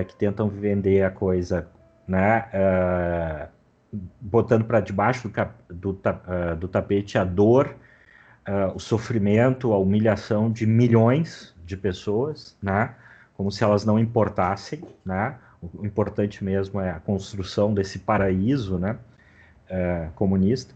[0.08, 1.68] que tentam vender a coisa
[2.08, 2.48] né?
[4.18, 6.00] botando para debaixo do, do,
[6.58, 7.76] do, tapete a dor,
[8.74, 12.94] o sofrimento, a humilhação de milhões de pessoas, né?
[13.36, 15.36] como se elas não importassem, né?
[15.62, 18.96] O importante mesmo é a construção desse paraíso, né?
[19.68, 20.74] É, comunista.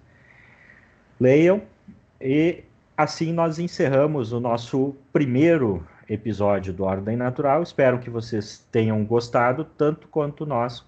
[1.18, 1.62] Leiam
[2.20, 2.64] e
[2.96, 7.62] assim nós encerramos o nosso primeiro episódio do Ordem Natural.
[7.62, 10.84] Espero que vocês tenham gostado tanto quanto nós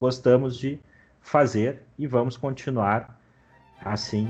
[0.00, 0.78] gostamos de
[1.20, 3.18] fazer e vamos continuar
[3.82, 4.28] assim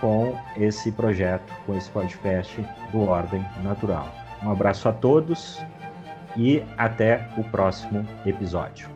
[0.00, 4.08] com esse projeto, com esse podcast do Ordem Natural.
[4.42, 5.62] Um abraço a todos
[6.36, 8.93] e até o próximo episódio.